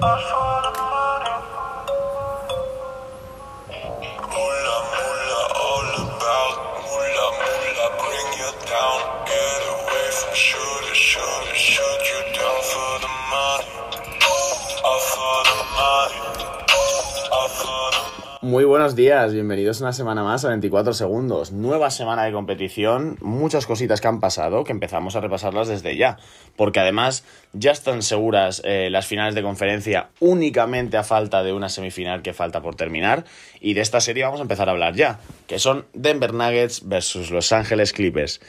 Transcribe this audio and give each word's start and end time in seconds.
I 0.00 0.20
fall 0.30 0.83
Muy 18.54 18.64
buenos 18.64 18.94
días, 18.94 19.32
bienvenidos 19.32 19.80
una 19.80 19.92
semana 19.92 20.22
más 20.22 20.44
a 20.44 20.48
24 20.50 20.92
segundos. 20.92 21.50
Nueva 21.50 21.90
semana 21.90 22.22
de 22.22 22.30
competición, 22.30 23.18
muchas 23.20 23.66
cositas 23.66 24.00
que 24.00 24.06
han 24.06 24.20
pasado 24.20 24.62
que 24.62 24.70
empezamos 24.70 25.16
a 25.16 25.20
repasarlas 25.20 25.66
desde 25.66 25.96
ya. 25.96 26.18
Porque 26.54 26.78
además 26.78 27.24
ya 27.52 27.72
están 27.72 28.00
seguras 28.02 28.62
eh, 28.64 28.90
las 28.92 29.06
finales 29.06 29.34
de 29.34 29.42
conferencia 29.42 30.10
únicamente 30.20 30.96
a 30.96 31.02
falta 31.02 31.42
de 31.42 31.52
una 31.52 31.68
semifinal 31.68 32.22
que 32.22 32.32
falta 32.32 32.62
por 32.62 32.76
terminar. 32.76 33.24
Y 33.60 33.74
de 33.74 33.80
esta 33.80 34.00
serie 34.00 34.22
vamos 34.22 34.38
a 34.38 34.44
empezar 34.44 34.68
a 34.68 34.70
hablar 34.70 34.94
ya, 34.94 35.18
que 35.48 35.58
son 35.58 35.86
Denver 35.92 36.32
Nuggets 36.32 36.86
versus 36.86 37.32
Los 37.32 37.50
Ángeles 37.50 37.92
Clippers. 37.92 38.40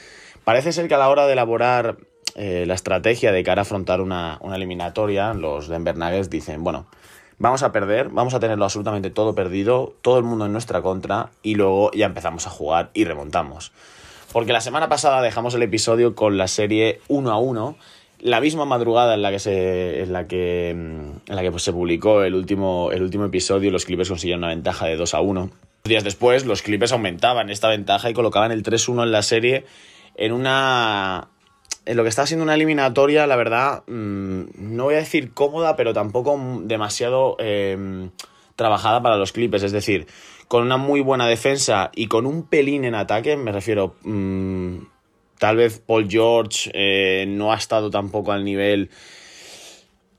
Parece 0.44 0.70
ser 0.70 0.86
que 0.86 0.94
a 0.94 0.98
la 0.98 1.08
hora 1.08 1.26
de 1.26 1.32
elaborar 1.32 1.96
eh, 2.36 2.62
la 2.64 2.74
estrategia 2.74 3.32
de 3.32 3.42
cara 3.42 3.62
a 3.62 3.64
afrontar 3.64 4.00
una, 4.00 4.38
una 4.40 4.54
eliminatoria, 4.54 5.34
los 5.34 5.66
Denver 5.66 5.96
Nuggets 5.96 6.30
dicen, 6.30 6.62
bueno, 6.62 6.86
vamos 7.38 7.62
a 7.62 7.72
perder, 7.72 8.08
vamos 8.08 8.34
a 8.34 8.40
tenerlo 8.40 8.64
absolutamente 8.64 9.10
todo 9.10 9.34
perdido, 9.34 9.94
todo 10.02 10.18
el 10.18 10.24
mundo 10.24 10.46
en 10.46 10.52
nuestra 10.52 10.82
contra 10.82 11.30
y 11.42 11.54
luego 11.54 11.90
ya 11.92 12.06
empezamos 12.06 12.46
a 12.46 12.50
jugar 12.50 12.90
y 12.94 13.04
remontamos. 13.04 13.72
Porque 14.32 14.52
la 14.52 14.60
semana 14.60 14.88
pasada 14.88 15.22
dejamos 15.22 15.54
el 15.54 15.62
episodio 15.62 16.14
con 16.14 16.36
la 16.36 16.48
serie 16.48 17.00
1 17.08 17.30
a 17.30 17.38
1, 17.38 17.76
la 18.20 18.40
misma 18.40 18.64
madrugada 18.64 19.14
en 19.14 19.22
la 19.22 19.30
que 19.30 19.38
se 19.38 20.02
en 20.02 20.12
la 20.12 20.26
que 20.26 20.74
mm, 20.74 21.30
en 21.30 21.36
la 21.36 21.42
que 21.42 21.50
pues, 21.50 21.62
se 21.62 21.72
publicó 21.72 22.22
el 22.22 22.34
último 22.34 22.90
el 22.92 23.02
último 23.02 23.24
episodio, 23.26 23.70
los 23.70 23.84
Clippers 23.84 24.08
consiguieron 24.08 24.40
una 24.40 24.48
ventaja 24.48 24.86
de 24.86 24.96
2 24.96 25.14
a 25.14 25.20
1. 25.20 25.50
Días 25.84 26.02
después, 26.02 26.44
los 26.46 26.62
Clippers 26.62 26.92
aumentaban 26.92 27.48
esta 27.48 27.68
ventaja 27.68 28.10
y 28.10 28.12
colocaban 28.12 28.50
el 28.50 28.64
3-1 28.64 29.04
en 29.04 29.12
la 29.12 29.22
serie 29.22 29.64
en 30.16 30.32
una 30.32 31.28
en 31.86 31.96
lo 31.96 32.02
que 32.02 32.08
está 32.08 32.26
siendo 32.26 32.44
una 32.44 32.54
eliminatoria, 32.54 33.26
la 33.26 33.36
verdad, 33.36 33.84
mmm, 33.86 34.42
no 34.58 34.84
voy 34.84 34.94
a 34.94 34.98
decir 34.98 35.32
cómoda, 35.32 35.76
pero 35.76 35.94
tampoco 35.94 36.38
demasiado 36.64 37.36
eh, 37.38 38.08
trabajada 38.56 39.00
para 39.02 39.16
los 39.16 39.32
Clippers. 39.32 39.62
Es 39.62 39.72
decir, 39.72 40.06
con 40.48 40.62
una 40.62 40.76
muy 40.76 41.00
buena 41.00 41.26
defensa 41.26 41.90
y 41.94 42.08
con 42.08 42.26
un 42.26 42.42
pelín 42.42 42.84
en 42.84 42.94
ataque, 42.94 43.36
me 43.36 43.52
refiero, 43.52 43.94
mmm, 44.02 44.78
tal 45.38 45.56
vez 45.56 45.78
Paul 45.78 46.08
George 46.10 46.70
eh, 46.74 47.24
no 47.28 47.52
ha 47.52 47.56
estado 47.56 47.90
tampoco 47.90 48.32
al 48.32 48.44
nivel 48.44 48.90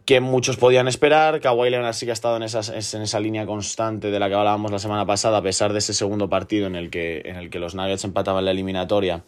que 0.05 0.21
muchos 0.21 0.55
podían 0.55 0.87
esperar. 0.87 1.41
Kawhi 1.41 1.69
Leonard 1.69 1.93
sí 1.93 2.05
que 2.05 2.11
ha 2.11 2.13
estado 2.13 2.37
en, 2.37 2.43
en 2.43 3.01
esa 3.01 3.19
línea 3.19 3.45
constante 3.45 4.09
de 4.09 4.19
la 4.19 4.29
que 4.29 4.35
hablábamos 4.35 4.71
la 4.71 4.79
semana 4.79 5.05
pasada, 5.05 5.39
a 5.39 5.41
pesar 5.41 5.73
de 5.73 5.79
ese 5.79 5.93
segundo 5.93 6.29
partido 6.29 6.65
en 6.65 6.77
el 6.77 6.89
que, 6.89 7.23
en 7.25 7.35
el 7.35 7.49
que 7.49 7.59
los 7.59 7.75
Nuggets 7.75 8.05
empataban 8.05 8.45
la 8.45 8.51
eliminatoria 8.51 9.23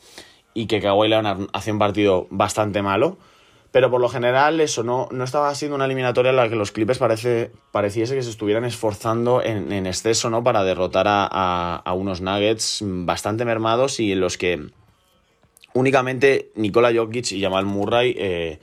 y 0.54 0.68
que 0.68 0.82
Kawhi 0.82 1.10
Leonard 1.10 1.48
hacía 1.54 1.74
un 1.74 1.80
partido 1.80 2.28
bastante 2.30 2.82
malo. 2.82 3.18
Pero 3.72 3.92
por 3.92 4.02
lo 4.02 4.10
general 4.10 4.60
eso 4.62 4.84
no, 4.84 5.08
no 5.12 5.24
estaba 5.24 5.54
siendo 5.54 5.76
una 5.76 5.86
eliminatoria 5.86 6.32
en 6.32 6.38
la 6.38 6.50
que 6.50 6.56
los 6.56 6.72
Clippers 6.72 6.98
parece, 6.98 7.52
pareciese 7.72 8.16
que 8.16 8.24
se 8.24 8.32
estuvieran 8.32 8.66
esforzando 8.66 9.44
en, 9.44 9.72
en 9.72 9.86
exceso 9.86 10.32
¿no? 10.32 10.44
para 10.44 10.64
derrotar 10.64 11.08
a, 11.08 11.76
a, 11.76 11.94
unos 11.94 12.20
Nuggets 12.20 12.80
bastante 12.84 13.46
mermados 13.46 14.00
y 14.00 14.12
en 14.12 14.22
los 14.22 14.40
que 14.40 14.72
únicamente 15.74 16.52
Nikola 16.56 16.92
Jokic 16.92 17.32
y 17.32 17.42
Jamal 17.42 17.66
Murray 17.66 18.16
eh, 18.18 18.60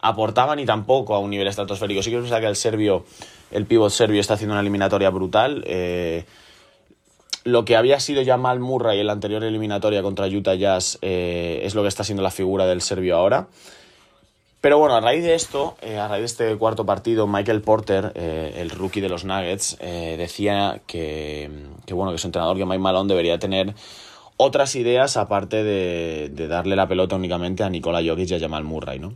aportaban 0.00 0.58
y 0.58 0.66
tampoco 0.66 1.14
a 1.14 1.20
un 1.20 1.30
nivel 1.30 1.46
estratosférico. 1.46 2.02
Sí 2.02 2.10
que 2.10 2.16
es 2.16 2.22
verdad 2.22 2.40
que 2.40 2.46
el 2.46 2.56
serbio, 2.56 3.04
el 3.52 3.66
pívot 3.66 3.90
serbio 3.90 4.20
está 4.20 4.34
haciendo 4.34 4.54
una 4.54 4.62
eliminatoria 4.62 5.10
brutal. 5.10 5.62
Eh, 5.66 6.24
lo 7.44 7.64
que 7.64 7.76
había 7.76 8.00
sido 8.00 8.24
Jamal 8.24 8.60
Murray 8.60 9.00
en 9.00 9.06
la 9.06 9.12
anterior 9.12 9.42
eliminatoria 9.44 10.02
contra 10.02 10.26
Utah 10.26 10.54
Jazz 10.54 10.98
eh, 11.02 11.60
es 11.64 11.74
lo 11.74 11.82
que 11.82 11.88
está 11.88 12.04
siendo 12.04 12.22
la 12.22 12.30
figura 12.30 12.66
del 12.66 12.82
serbio 12.82 13.16
ahora. 13.16 13.48
Pero 14.60 14.78
bueno, 14.78 14.94
a 14.94 15.00
raíz 15.00 15.24
de 15.24 15.34
esto, 15.34 15.76
eh, 15.80 15.96
a 15.96 16.06
raíz 16.06 16.20
de 16.20 16.26
este 16.26 16.56
cuarto 16.58 16.84
partido, 16.84 17.26
Michael 17.26 17.62
Porter, 17.62 18.12
eh, 18.14 18.56
el 18.58 18.68
rookie 18.68 19.00
de 19.00 19.08
los 19.08 19.24
Nuggets, 19.24 19.78
decía 19.78 20.82
que, 20.86 21.50
que, 21.86 21.94
bueno, 21.94 22.12
que 22.12 22.18
su 22.18 22.28
entrenador, 22.28 22.58
que 22.58 22.66
Mike 22.66 22.78
Malone, 22.78 23.08
debería 23.08 23.38
tener 23.38 23.74
otras 24.36 24.76
ideas 24.76 25.16
aparte 25.16 25.64
de, 25.64 26.28
de, 26.30 26.46
darle 26.46 26.76
la 26.76 26.88
pelota 26.88 27.16
únicamente 27.16 27.62
a 27.62 27.70
Nikola 27.70 28.02
Jokic 28.04 28.30
y 28.30 28.34
a 28.34 28.40
Jamal 28.40 28.64
Murray, 28.64 28.98
¿no? 28.98 29.14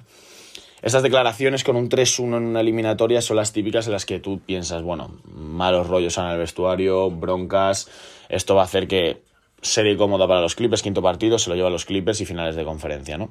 Estas 0.84 1.02
declaraciones 1.02 1.64
con 1.64 1.76
un 1.76 1.88
3-1 1.88 2.36
en 2.36 2.44
una 2.44 2.60
eliminatoria 2.60 3.22
son 3.22 3.38
las 3.38 3.54
típicas 3.54 3.86
en 3.86 3.94
las 3.94 4.04
que 4.04 4.20
tú 4.20 4.40
piensas, 4.40 4.82
bueno, 4.82 5.16
malos 5.24 5.86
rollos 5.86 6.18
en 6.18 6.26
el 6.26 6.36
vestuario, 6.36 7.10
broncas, 7.10 7.88
esto 8.28 8.54
va 8.54 8.60
a 8.60 8.64
hacer 8.66 8.86
que 8.86 9.22
serie 9.62 9.96
cómoda 9.96 10.28
para 10.28 10.42
los 10.42 10.54
Clippers, 10.54 10.82
quinto 10.82 11.00
partido, 11.00 11.38
se 11.38 11.48
lo 11.48 11.56
lleva 11.56 11.68
a 11.68 11.70
los 11.70 11.86
Clippers 11.86 12.20
y 12.20 12.26
finales 12.26 12.54
de 12.54 12.64
conferencia, 12.64 13.16
¿no? 13.16 13.30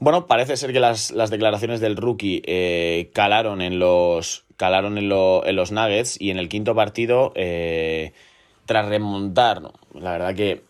Bueno, 0.00 0.26
parece 0.26 0.56
ser 0.56 0.72
que 0.72 0.80
las, 0.80 1.12
las 1.12 1.30
declaraciones 1.30 1.78
del 1.78 1.96
rookie 1.96 2.42
eh, 2.46 3.10
calaron 3.14 3.62
en 3.62 3.78
los 3.78 4.44
calaron 4.56 4.98
en, 4.98 5.04
en, 5.04 5.56
los 5.56 5.70
Nuggets 5.70 6.20
y 6.20 6.30
en 6.30 6.38
el 6.38 6.48
quinto 6.48 6.74
partido, 6.74 7.30
eh, 7.36 8.12
tras 8.66 8.88
remontar, 8.88 9.62
la 9.94 10.10
verdad 10.10 10.34
que 10.34 10.64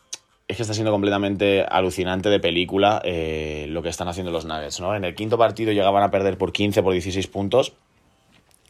es 0.49 0.57
que 0.57 0.63
está 0.63 0.73
siendo 0.73 0.91
completamente 0.91 1.63
alucinante 1.69 2.31
de 2.31 2.41
película 2.41 3.03
eh, 3.05 3.67
lo 3.69 3.83
que 3.83 3.91
están 3.91 4.09
haciendo 4.09 4.33
los 4.33 4.47
Nuggets. 4.47 4.81
¿no? 4.81 4.97
En 4.97 5.05
el 5.05 5.15
quinto 5.15 5.37
partido 5.37 5.73
llegaban 5.73 6.03
a 6.03 6.11
perder 6.11 6.39
por 6.39 6.53
15, 6.53 6.83
por 6.83 6.95
16 6.95 7.27
puntos. 7.27 7.75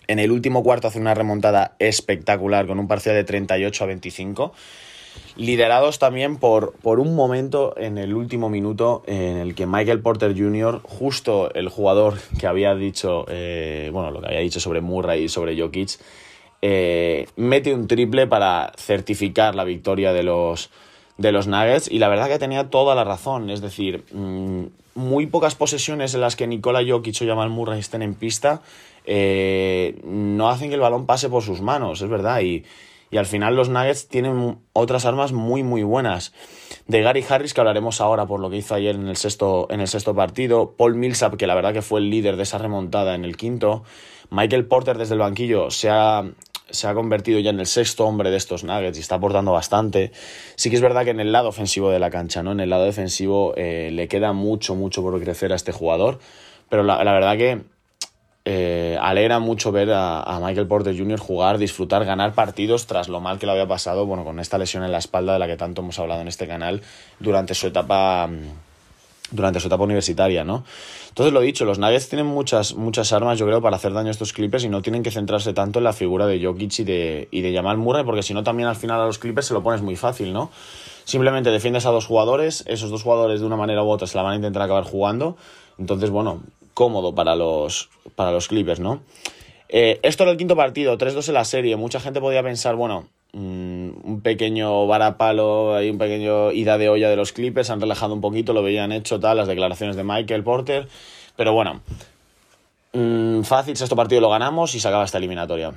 En 0.09 0.19
el 0.19 0.33
último 0.33 0.65
cuarto 0.65 0.89
hace 0.89 0.99
una 0.99 1.15
remontada 1.15 1.77
espectacular 1.79 2.67
con 2.67 2.81
un 2.81 2.89
parcial 2.89 3.15
de 3.15 3.23
38 3.23 3.85
a 3.85 3.87
25 3.87 4.53
liderados 5.37 5.99
también 5.99 6.37
por, 6.37 6.73
por 6.75 7.01
un 7.01 7.15
momento 7.15 7.75
en 7.77 7.99
el 7.99 8.15
último 8.15 8.49
minuto 8.49 9.03
en 9.07 9.37
el 9.37 9.55
que 9.55 9.67
Michael 9.67 10.01
Porter 10.01 10.37
Jr., 10.37 10.81
justo 10.83 11.53
el 11.55 11.69
jugador 11.69 12.19
que 12.39 12.47
había 12.47 12.75
dicho, 12.75 13.25
eh, 13.29 13.91
bueno, 13.93 14.11
lo 14.11 14.21
que 14.21 14.29
había 14.29 14.41
dicho 14.41 14.61
sobre 14.61 14.81
Murray 14.81 15.25
y 15.25 15.29
sobre 15.29 15.59
Jokic, 15.61 15.99
eh, 16.61 17.27
mete 17.37 17.73
un 17.73 17.87
triple 17.87 18.27
para 18.27 18.73
certificar 18.77 19.55
la 19.55 19.65
victoria 19.65 20.13
de 20.13 20.25
los, 20.25 20.71
de 21.19 21.33
los 21.33 21.47
Nuggets 21.47 21.91
y 21.91 21.99
la 21.99 22.09
verdad 22.09 22.29
que 22.29 22.39
tenía 22.39 22.71
toda 22.71 22.95
la 22.95 23.05
razón, 23.05 23.51
es 23.51 23.61
decir, 23.61 24.05
mmm, 24.13 24.65
muy 24.95 25.27
pocas 25.27 25.55
posesiones 25.55 26.15
en 26.15 26.23
las 26.23 26.35
que 26.35 26.47
Nikola 26.47 26.81
Jokic 26.87 27.21
o 27.23 27.27
Jamal 27.27 27.51
Murray 27.51 27.81
estén 27.81 28.03
en 28.03 28.15
pista 28.15 28.63
eh, 29.05 30.01
no 30.05 30.49
hacen 30.49 30.71
que 30.71 30.75
el 30.75 30.81
balón 30.81 31.07
pase 31.07 31.29
por 31.29 31.43
sus 31.43 31.61
manos, 31.61 32.01
es 32.01 32.09
verdad, 32.09 32.41
y 32.41 32.65
y 33.11 33.17
al 33.17 33.27
final 33.27 33.57
los 33.57 33.69
Nuggets 33.69 34.09
tienen 34.09 34.59
otras 34.73 35.07
armas 35.07 35.33
muy 35.33 35.63
muy 35.63 35.83
buenas. 35.83 36.33
De 36.87 37.03
Gary 37.03 37.25
Harris, 37.29 37.55
que 37.55 37.61
hablaremos 37.61 38.01
ahora 38.01 38.27
por 38.27 38.41
lo 38.41 38.51
que 38.51 38.57
hizo 38.57 38.75
ayer 38.75 38.95
en 38.95 39.09
el 39.09 39.17
sexto, 39.17 39.67
en 39.71 39.81
el 39.81 39.89
sexto 39.89 40.15
partido. 40.15 40.75
Paul 40.77 40.95
Millsap, 40.95 41.37
que 41.37 41.47
la 41.47 41.55
verdad 41.55 41.73
que 41.73 41.83
fue 41.83 42.01
el 42.01 42.11
líder 42.11 42.37
de 42.37 42.43
esa 42.43 42.59
remontada 42.59 43.15
en 43.15 43.25
el 43.25 43.37
quinto. 43.37 43.85
Michael 44.31 44.67
Porter 44.67 44.99
desde 44.99 45.15
el 45.15 45.21
banquillo 45.21 45.71
se 45.71 45.89
ha, 45.89 46.25
se 46.71 46.87
ha 46.87 46.95
convertido 46.95 47.39
ya 47.41 47.51
en 47.51 47.61
el 47.61 47.67
sexto 47.67 48.07
hombre 48.07 48.31
de 48.31 48.37
estos 48.37 48.65
Nuggets 48.65 48.99
y 48.99 49.01
está 49.01 49.17
aportando 49.17 49.53
bastante. 49.53 50.13
Sí 50.57 50.71
que 50.71 50.77
es 50.77 50.83
verdad 50.83 51.05
que 51.05 51.11
en 51.11 51.21
el 51.21 51.33
lado 51.33 51.49
ofensivo 51.49 51.91
de 51.91 51.99
la 51.99 52.11
cancha, 52.11 52.43
¿no? 52.43 52.53
En 52.53 52.61
el 52.61 52.71
lado 52.71 52.85
defensivo 52.85 53.55
eh, 53.57 53.91
le 53.93 54.09
queda 54.09 54.33
mucho, 54.33 54.75
mucho 54.75 55.03
por 55.03 55.21
crecer 55.21 55.53
a 55.53 55.57
este 55.57 55.73
jugador. 55.73 56.19
Pero 56.69 56.83
la, 56.83 57.03
verdad 57.03 57.37
que 57.39 57.63
eh, 58.45 58.99
alegra 59.01 59.39
mucho 59.39 59.73
ver 59.73 59.91
a, 59.91 60.23
a, 60.23 60.39
Michael 60.39 60.67
Porter 60.67 60.97
Jr. 60.97 61.19
jugar, 61.19 61.57
disfrutar, 61.57 62.05
ganar 62.05 62.35
partidos 62.35 62.87
tras 62.87 63.09
lo 63.09 63.21
mal 63.21 63.39
que 63.39 63.47
lo 63.47 63.53
había 63.53 63.67
pasado, 63.67 64.05
bueno, 64.05 64.25
con 64.25 64.39
esta 64.39 64.59
lesión 64.59 64.85
en 64.85 64.93
la 64.93 64.99
espalda 64.99 65.33
de 65.33 65.39
la 65.39 65.47
que 65.47 65.57
tanto 65.57 65.81
hemos 65.81 65.99
hablado 65.99 66.21
en 66.21 66.29
este 66.29 66.47
canal 66.47 66.83
durante 67.21 67.55
su 67.55 67.69
etapa 67.69 68.29
durante 69.31 69.61
su 69.61 69.67
etapa 69.67 69.85
universitaria, 69.85 70.45
¿no? 70.45 70.65
Entonces 71.09 71.33
lo 71.33 71.41
dicho, 71.41 71.65
los 71.65 71.79
Nuggets 71.79 72.09
tienen 72.09 72.27
muchas, 72.27 72.75
muchas 72.75 73.13
armas, 73.13 73.39
yo 73.39 73.47
creo, 73.47 73.61
para 73.61 73.77
hacer 73.77 73.93
daño 73.93 74.09
a 74.09 74.11
estos 74.11 74.33
Clippers 74.33 74.65
y 74.65 74.69
no 74.69 74.83
tienen 74.83 75.03
que 75.03 75.11
centrarse 75.11 75.53
tanto 75.53 75.79
en 75.79 75.85
la 75.85 75.93
figura 75.93 76.27
de 76.27 76.43
Jokic 76.43 76.79
y 76.81 76.85
de, 76.85 77.29
y 77.31 77.41
de 77.41 77.55
Jamal 77.55 77.77
Murray, 77.79 78.05
porque 78.05 78.23
si 78.23 78.35
no 78.35 78.43
también 78.43 78.69
al 78.69 78.77
final 78.77 79.01
a 79.01 79.07
los 79.07 79.19
Clippers 79.19 79.47
se 79.47 79.55
lo 79.55 79.63
pones 79.63 79.83
muy 79.83 79.97
fácil, 79.97 80.33
¿no? 80.33 80.51
Simplemente 81.05 81.51
defiendes 81.51 81.87
a 81.87 81.91
dos 81.91 82.07
jugadores, 82.07 82.65
esos 82.67 82.91
dos 82.91 83.03
jugadores 83.03 83.41
de 83.41 83.47
una 83.47 83.57
manera 83.57 83.83
u 83.83 83.89
otra 83.89 84.07
se 84.07 84.17
la 84.17 84.23
van 84.23 84.33
a 84.35 84.37
intentar 84.37 84.63
acabar 84.63 84.85
jugando, 84.85 85.37
entonces, 85.79 86.11
bueno, 86.11 86.43
cómodo 86.75 87.15
para 87.15 87.35
los, 87.35 87.89
para 88.15 88.31
los 88.31 88.49
Clippers, 88.49 88.81
¿no? 88.81 89.01
Eh, 89.69 90.01
esto 90.03 90.23
era 90.23 90.33
el 90.33 90.39
quinto 90.39 90.57
partido, 90.57 90.97
3-2 90.97 91.29
en 91.29 91.35
la 91.35 91.45
serie. 91.45 91.77
Mucha 91.77 92.01
gente 92.01 92.21
podía 92.21 92.43
pensar, 92.43 92.75
bueno, 92.77 93.09
mmm, 93.33 93.78
un 94.19 94.23
pequeño 94.23 94.87
varapalo, 94.87 95.77
hay 95.77 95.91
un 95.91 95.99
pequeño 95.99 96.51
ida 96.51 96.77
de 96.77 96.89
olla 96.89 97.09
de 97.09 97.17
los 97.17 97.33
Clippers, 97.33 97.71
han 97.71 97.81
relajado 97.81 98.15
un 98.15 98.21
poquito, 98.21 98.53
lo 98.53 98.63
veían 98.63 98.91
hecho 98.91 99.21
tal, 99.21 99.37
las 99.37 99.47
declaraciones 99.47 99.95
de 99.95 100.03
Michael 100.03 100.43
Porter, 100.43 100.89
pero 101.37 101.53
bueno, 101.53 101.83
mmm, 102.93 103.43
fácil, 103.43 103.77
sexto 103.77 103.95
partido 103.95 104.21
lo 104.21 104.31
ganamos 104.31 104.75
y 104.75 104.81
se 104.81 104.89
acaba 104.89 105.05
esta 105.05 105.19
eliminatoria. 105.19 105.73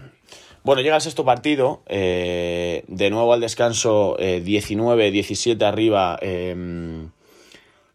Bueno, 0.64 0.82
llega 0.82 0.96
el 0.96 1.02
sexto 1.02 1.24
partido, 1.24 1.82
eh, 1.88 2.84
de 2.88 3.10
nuevo 3.12 3.34
al 3.34 3.42
descanso, 3.42 4.16
eh, 4.20 4.42
19-17 4.44 5.64
arriba. 5.64 6.18
Eh, 6.22 7.08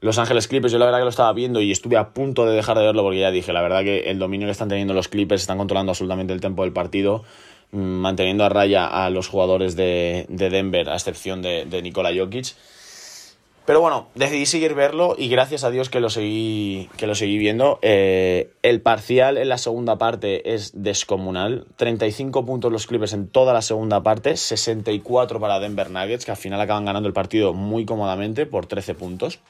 Los 0.00 0.18
Ángeles 0.18 0.46
Clippers, 0.46 0.72
yo 0.72 0.78
la 0.78 0.84
verdad 0.84 0.98
que 0.98 1.04
lo 1.04 1.10
estaba 1.10 1.32
viendo 1.32 1.60
y 1.60 1.72
estuve 1.72 1.96
a 1.96 2.10
punto 2.10 2.44
de 2.44 2.54
dejar 2.54 2.78
de 2.78 2.84
verlo 2.84 3.02
porque 3.02 3.18
ya 3.18 3.30
dije, 3.30 3.52
la 3.52 3.62
verdad 3.62 3.82
que 3.82 4.10
el 4.10 4.18
dominio 4.18 4.46
que 4.46 4.52
están 4.52 4.68
teniendo 4.68 4.94
los 4.94 5.08
Clippers, 5.08 5.40
están 5.42 5.58
controlando 5.58 5.90
absolutamente 5.90 6.32
el 6.32 6.40
tempo 6.40 6.62
del 6.62 6.72
partido, 6.72 7.24
mm, 7.24 7.24
manteniendo 7.72 8.44
a 8.44 8.48
raya 8.48 8.86
a 8.86 9.10
los 9.10 9.28
jugadores 9.28 9.76
de, 9.76 10.26
Denver, 10.28 10.88
a 10.88 10.94
excepción 10.94 11.42
de, 11.42 11.80
Nikola 11.82 12.10
Jokic. 12.16 12.54
Pero 13.66 13.80
bueno, 13.80 14.06
decidí 14.14 14.46
seguir 14.46 14.74
verlo 14.74 15.16
y 15.18 15.28
gracias 15.28 15.64
a 15.64 15.70
Dios 15.70 15.90
que 15.90 15.98
lo 15.98 16.08
seguí, 16.08 16.88
que 16.96 17.08
lo 17.08 17.16
seguí 17.16 17.36
viendo. 17.36 17.80
Eh, 17.82 18.52
el 18.62 18.80
parcial 18.80 19.38
en 19.38 19.48
la 19.48 19.58
segunda 19.58 19.98
parte 19.98 20.54
es 20.54 20.70
descomunal. 20.80 21.66
35 21.74 22.46
puntos 22.46 22.70
los 22.70 22.86
Clippers 22.86 23.12
en 23.12 23.26
toda 23.26 23.52
la 23.52 23.62
segunda 23.62 24.04
parte, 24.04 24.36
64 24.36 25.40
para 25.40 25.58
Denver 25.58 25.90
Nuggets, 25.90 26.24
que 26.24 26.30
al 26.30 26.36
final 26.36 26.60
acaban 26.60 26.84
ganando 26.84 27.08
el 27.08 27.12
partido 27.12 27.54
muy 27.54 27.84
cómodamente 27.84 28.46
por 28.46 28.66
13 28.66 28.94
puntos. 28.94 29.40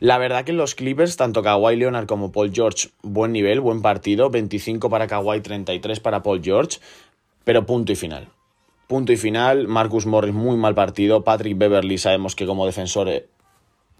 La 0.00 0.18
verdad 0.18 0.44
que 0.44 0.52
los 0.52 0.74
Clippers, 0.74 1.16
tanto 1.16 1.42
Kawhi 1.42 1.76
Leonard 1.76 2.06
como 2.06 2.32
Paul 2.32 2.52
George, 2.52 2.88
buen 3.02 3.32
nivel, 3.32 3.60
buen 3.60 3.82
partido. 3.82 4.30
25 4.30 4.90
para 4.90 5.06
Kawhi, 5.06 5.40
33 5.40 6.00
para 6.00 6.22
Paul 6.22 6.42
George, 6.42 6.78
pero 7.44 7.66
punto 7.66 7.92
y 7.92 7.96
final. 7.96 8.28
Punto 8.86 9.12
y 9.12 9.16
final, 9.16 9.66
Marcus 9.66 10.06
Morris 10.06 10.34
muy 10.34 10.56
mal 10.56 10.74
partido, 10.74 11.24
Patrick 11.24 11.56
Beverly 11.56 11.96
sabemos 11.96 12.36
que 12.36 12.44
como 12.44 12.66
defensor 12.66 13.08
eh, 13.08 13.26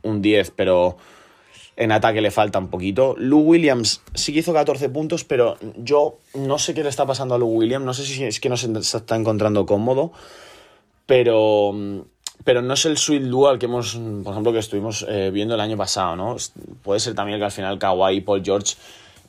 un 0.03 0.21
10, 0.21 0.51
pero 0.51 0.99
en 1.77 1.91
ataque 1.91 2.21
le 2.21 2.31
falta 2.31 2.59
un 2.59 2.69
poquito. 2.69 3.15
Lou 3.19 3.41
Williams 3.41 4.03
sí 4.15 4.33
que 4.33 4.41
hizo 4.41 4.53
14 4.53 4.91
puntos, 4.91 5.25
pero 5.25 5.57
yo 5.79 6.19
no 6.35 6.59
sé 6.59 6.75
qué 6.75 6.83
le 6.83 6.91
está 6.91 7.07
pasando 7.07 7.35
a 7.35 7.39
Lou 7.39 7.49
Williams, 7.49 7.85
no 7.85 7.95
sé 7.95 8.05
si 8.05 8.23
es 8.25 8.41
que 8.41 8.49
no 8.49 8.57
se 8.57 8.71
está 8.79 9.17
encontrando 9.17 9.65
cómodo, 9.65 10.13
pero, 11.07 11.73
pero 12.43 12.63
no 12.63 12.75
es 12.75 12.85
el 12.85 12.99
sweet 12.99 13.23
dual 13.23 13.59
que 13.59 13.67
hemos, 13.67 13.95
por 14.25 14.33
ejemplo, 14.33 14.53
que 14.53 14.59
estuvimos 14.59 15.07
eh, 15.09 15.31
viendo 15.33 15.55
el 15.55 15.61
año 15.61 15.77
pasado, 15.77 16.17
¿no? 16.17 16.37
Puede 16.83 17.01
ser 17.01 17.15
también 17.15 17.39
que 17.39 17.45
al 17.45 17.53
final 17.53 17.79
Kawhi 17.79 18.17
y 18.17 18.21
Paul 18.21 18.43
George 18.45 18.75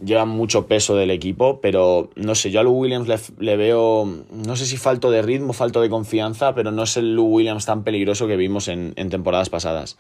llevan 0.04 0.30
mucho 0.30 0.68
peso 0.68 0.96
del 0.96 1.12
equipo, 1.12 1.62
pero 1.62 2.10
no 2.16 2.36
sé, 2.36 2.52
yo 2.52 2.60
a 2.60 2.64
Lou 2.64 2.74
Williams 2.74 3.08
le, 3.40 3.56
veo, 3.56 4.06
no 4.32 4.56
sé 4.56 4.66
si 4.66 4.78
falto 4.78 5.12
de 5.12 5.22
ritmo, 5.22 5.54
falto 5.54 5.82
de 5.82 5.90
confianza, 5.90 6.54
pero 6.54 6.72
no 6.72 6.84
es 6.84 6.98
el 6.98 7.16
Lou 7.16 7.28
Williams 7.28 7.66
tan 7.66 7.84
peligroso 7.84 8.28
que 8.28 8.36
vimos 8.36 8.68
en, 8.68 8.94
temporadas 9.10 9.50
pasadas. 9.50 9.98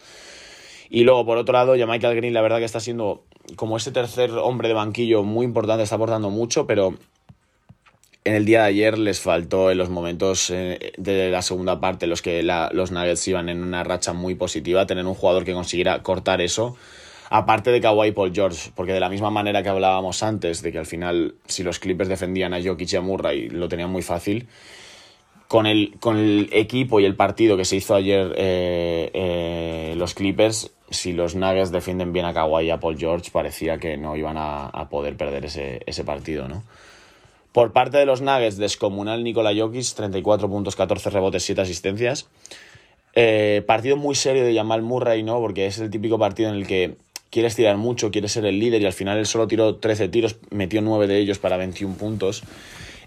Y 0.89 1.03
luego, 1.03 1.25
por 1.25 1.37
otro 1.37 1.53
lado, 1.53 1.75
ya 1.75 1.87
Michael 1.87 2.15
Green, 2.15 2.33
la 2.33 2.41
verdad 2.41 2.59
que 2.59 2.65
está 2.65 2.79
siendo 2.79 3.23
como 3.55 3.77
ese 3.77 3.91
tercer 3.91 4.31
hombre 4.31 4.67
de 4.67 4.73
banquillo 4.73 5.23
muy 5.23 5.45
importante, 5.45 5.83
está 5.83 5.95
aportando 5.95 6.29
mucho, 6.29 6.67
pero 6.67 6.95
en 8.25 8.35
el 8.35 8.45
día 8.45 8.63
de 8.63 8.67
ayer 8.67 8.97
les 8.97 9.21
faltó 9.21 9.71
en 9.71 9.77
los 9.77 9.89
momentos 9.89 10.49
eh, 10.49 10.91
de 10.97 11.31
la 11.31 11.41
segunda 11.41 11.79
parte, 11.79 12.07
los 12.07 12.21
que 12.21 12.43
los 12.43 12.91
Nuggets 12.91 13.27
iban 13.27 13.47
en 13.49 13.63
una 13.63 13.83
racha 13.83 14.13
muy 14.13 14.35
positiva, 14.35 14.85
tener 14.85 15.05
un 15.05 15.13
jugador 15.13 15.45
que 15.45 15.53
consiguiera 15.53 16.03
cortar 16.03 16.41
eso 16.41 16.75
aparte 17.29 17.71
de 17.71 17.81
Kawhi 17.81 18.11
Paul 18.11 18.33
George, 18.33 18.71
porque 18.75 18.93
de 18.93 18.99
la 18.99 19.09
misma 19.09 19.29
manera 19.29 19.63
que 19.63 19.69
hablábamos 19.69 20.23
antes, 20.23 20.61
de 20.61 20.71
que 20.71 20.79
al 20.79 20.85
final 20.85 21.35
si 21.45 21.63
los 21.63 21.79
Clippers 21.79 22.09
defendían 22.09 22.53
a 22.53 22.61
Jokic 22.61 22.93
y 22.93 22.95
a 22.95 23.01
lo 23.01 23.67
tenían 23.67 23.89
muy 23.89 24.01
fácil, 24.01 24.47
con 25.47 25.65
el, 25.65 25.95
con 25.99 26.17
el 26.17 26.49
equipo 26.51 26.99
y 26.99 27.05
el 27.05 27.15
partido 27.15 27.55
que 27.57 27.65
se 27.65 27.75
hizo 27.75 27.95
ayer 27.95 28.33
eh, 28.35 29.11
eh, 29.13 29.93
los 29.97 30.13
Clippers, 30.13 30.71
si 30.89 31.13
los 31.13 31.35
Nuggets 31.35 31.71
defienden 31.71 32.13
bien 32.13 32.25
a 32.25 32.33
Kawhi 32.33 32.65
y 32.65 32.69
a 32.69 32.79
Paul 32.79 32.97
George, 32.97 33.31
parecía 33.31 33.77
que 33.77 33.97
no 33.97 34.15
iban 34.15 34.35
a, 34.37 34.87
poder 34.89 35.17
perder 35.17 35.45
ese, 35.45 35.81
ese 35.85 36.03
partido, 36.03 36.47
¿no? 36.47 36.63
Por 37.55 37.71
parte 37.71 37.97
de 37.97 38.05
los 38.05 38.19
Nuggets, 38.19 38.57
descomunal 38.57 39.23
Nikola 39.23 39.53
Jokic, 39.55 39.85
34 39.95 40.49
puntos, 40.49 40.75
14 40.75 41.09
rebotes, 41.09 41.41
7 41.41 41.61
asistencias. 41.61 42.27
Eh, 43.13 43.63
partido 43.65 43.95
muy 43.95 44.13
serio 44.13 44.43
de 44.43 44.53
Jamal 44.53 44.81
Murray, 44.81 45.23
¿no? 45.23 45.39
Porque 45.39 45.65
es 45.65 45.79
el 45.79 45.89
típico 45.89 46.19
partido 46.19 46.49
en 46.49 46.55
el 46.55 46.67
que 46.67 46.97
quieres 47.29 47.55
tirar 47.55 47.77
mucho, 47.77 48.11
quieres 48.11 48.33
ser 48.33 48.43
el 48.45 48.59
líder 48.59 48.81
y 48.81 48.85
al 48.85 48.91
final 48.91 49.19
él 49.19 49.25
solo 49.25 49.47
tiró 49.47 49.77
13 49.77 50.09
tiros, 50.09 50.35
metió 50.49 50.81
9 50.81 51.07
de 51.07 51.17
ellos 51.17 51.39
para 51.39 51.55
21 51.55 51.95
puntos. 51.95 52.43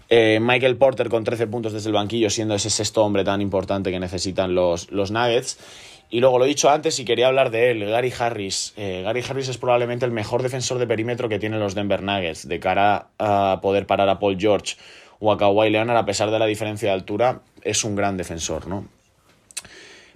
Eh, 0.09 0.39
Michael 0.41 0.77
Porter 0.77 1.09
con 1.09 1.23
13 1.23 1.45
puntos 1.45 1.71
desde 1.71 1.89
el 1.89 1.93
banquillo, 1.93 2.31
siendo 2.31 2.55
ese 2.55 2.71
sexto 2.71 3.05
hombre 3.05 3.23
tan 3.23 3.41
importante 3.41 3.91
que 3.91 3.99
necesitan 3.99 4.55
los, 4.55 4.89
los 4.89 5.11
Nuggets. 5.11 5.59
Y 6.09 6.21
luego 6.21 6.39
lo 6.39 6.45
he 6.45 6.47
dicho 6.47 6.69
antes 6.69 6.99
y 6.99 7.05
quería 7.05 7.27
hablar 7.27 7.51
de 7.51 7.71
él, 7.71 7.85
Gary 7.85 8.11
Harris. 8.17 8.73
Eh, 8.77 9.01
Gary 9.03 9.23
Harris 9.27 9.47
es 9.47 9.57
probablemente 9.57 10.05
el 10.05 10.11
mejor 10.11 10.41
defensor 10.41 10.79
de 10.79 10.87
perímetro 10.87 11.29
que 11.29 11.37
tienen 11.37 11.59
los 11.59 11.75
Denver 11.75 12.01
Nuggets 12.01 12.47
de 12.47 12.59
cara 12.59 13.09
a 13.19 13.59
poder 13.61 13.85
parar 13.85 14.09
a 14.09 14.17
Paul 14.17 14.37
George 14.39 14.75
o 15.19 15.31
a 15.31 15.37
Kawhi 15.37 15.69
Leonard 15.69 15.97
a 15.97 16.05
pesar 16.05 16.31
de 16.31 16.39
la 16.39 16.47
diferencia 16.47 16.89
de 16.89 16.95
altura. 16.95 17.41
Es 17.61 17.83
un 17.83 17.95
gran 17.95 18.17
defensor, 18.17 18.67
¿no? 18.67 18.87